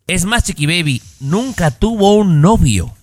[0.07, 2.95] Es más, Chiqui Baby, nunca tuvo un novio.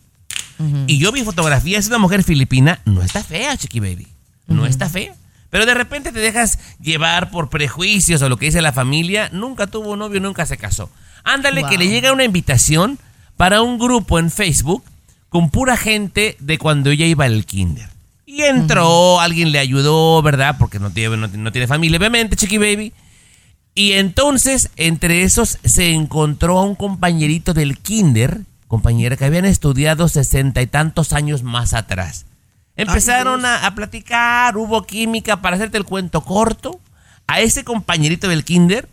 [0.88, 2.80] Y yo vi fotografías, es una mujer filipina.
[2.86, 4.08] No está fea, Chiqui Baby.
[4.48, 5.14] No está fea.
[5.56, 9.30] Pero de repente te dejas llevar por prejuicios o lo que dice la familia.
[9.32, 10.90] Nunca tuvo un novio, nunca se casó.
[11.24, 13.00] Ándale, que le llega una invitación
[13.38, 14.84] para un grupo en Facebook
[15.30, 17.88] con pura gente de cuando ella iba al kinder.
[18.26, 20.58] Y entró, alguien le ayudó, ¿verdad?
[20.60, 22.92] Porque no tiene, no, no tiene familia, obviamente, Chiqui Baby.
[23.76, 30.10] Y entonces, entre esos, se encontró a un compañerito del kinder, compañera que habían estudiado
[30.10, 32.26] sesenta y tantos años más atrás.
[32.78, 36.80] Empezaron a, a platicar, hubo química, para hacerte el cuento corto.
[37.28, 38.88] A ese compañerito del kinder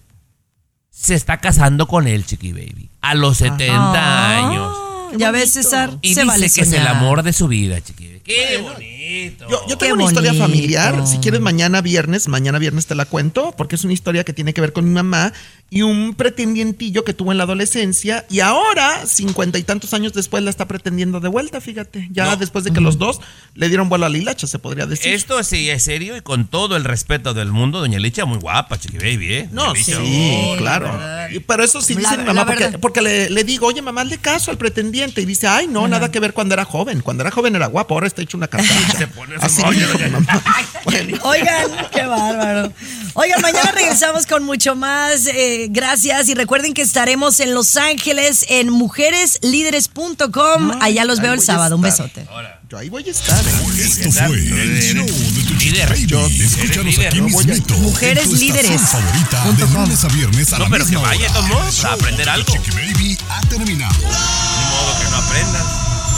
[0.90, 2.88] se está casando con él, Chiqui Baby.
[3.00, 4.76] A los 70 Ah, años.
[5.18, 8.06] Ya ves, César, Y se dice vale que es el amor de su vida, Chiqui
[8.06, 8.20] Baby.
[8.24, 9.46] Qué bonito.
[9.50, 10.46] Yo, yo Qué tengo una historia bonito.
[10.46, 11.06] familiar.
[11.06, 14.54] Si quieres, mañana viernes, mañana viernes te la cuento, porque es una historia que tiene
[14.54, 15.32] que ver con mi mamá
[15.74, 20.42] y un pretendientillo que tuvo en la adolescencia y ahora, cincuenta y tantos años después,
[20.42, 22.08] la está pretendiendo de vuelta, fíjate.
[22.12, 23.20] Ya después de que los dos
[23.54, 25.14] le dieron vuelo a la hilacha, se podría decir.
[25.14, 28.78] Esto sí es serio y con todo el respeto del mundo, Doña Licha, muy guapa,
[28.78, 29.48] Chiqui Baby, ¿eh?
[29.50, 30.90] No, sí, oh, claro.
[31.32, 32.44] Y- Pero eso sí La- dice mi mamá,
[32.78, 35.22] porque, le, le digo, oye, mamá, hazle caso al pretendiente.
[35.22, 37.00] Y dice, ay, no, nada que ver cuando era joven.
[37.00, 38.92] Cuando era joven era guapo, ahora está hecho una cartacha.
[38.98, 40.42] Se pone Así rollo, dijo mi mamá.
[40.84, 41.16] Bueno.
[41.22, 42.72] Oigan, qué bárbaro.
[43.14, 45.26] Oigan, mañana regresamos con mucho más.
[45.28, 46.28] eh, gracias.
[46.28, 50.72] Y recuerden que estaremos en Los Ángeles en mujereslíderes.com.
[50.80, 51.76] Allá los veo el sábado.
[51.76, 52.26] Un besote.
[52.68, 53.38] Yo ahí voy a estar.
[53.38, 53.42] ¿eh?
[53.78, 55.88] Esto fue el show de tu Líder.
[55.90, 56.42] Baby.
[56.42, 57.74] Escúchanos aquí mismito.
[57.78, 58.80] Mujeres en tu estación líderes.
[58.80, 61.90] favorita de lunes a viernes a No, la pero que misma vaya, hora.
[61.90, 62.52] a aprender algo.
[62.52, 63.94] Chiqui Baby ha terminado.
[63.98, 65.66] Ni modo que no aprendas.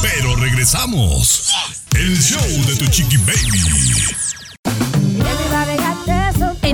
[0.02, 1.52] Pero regresamos.
[1.94, 3.60] El show de tu Chiqui Baby.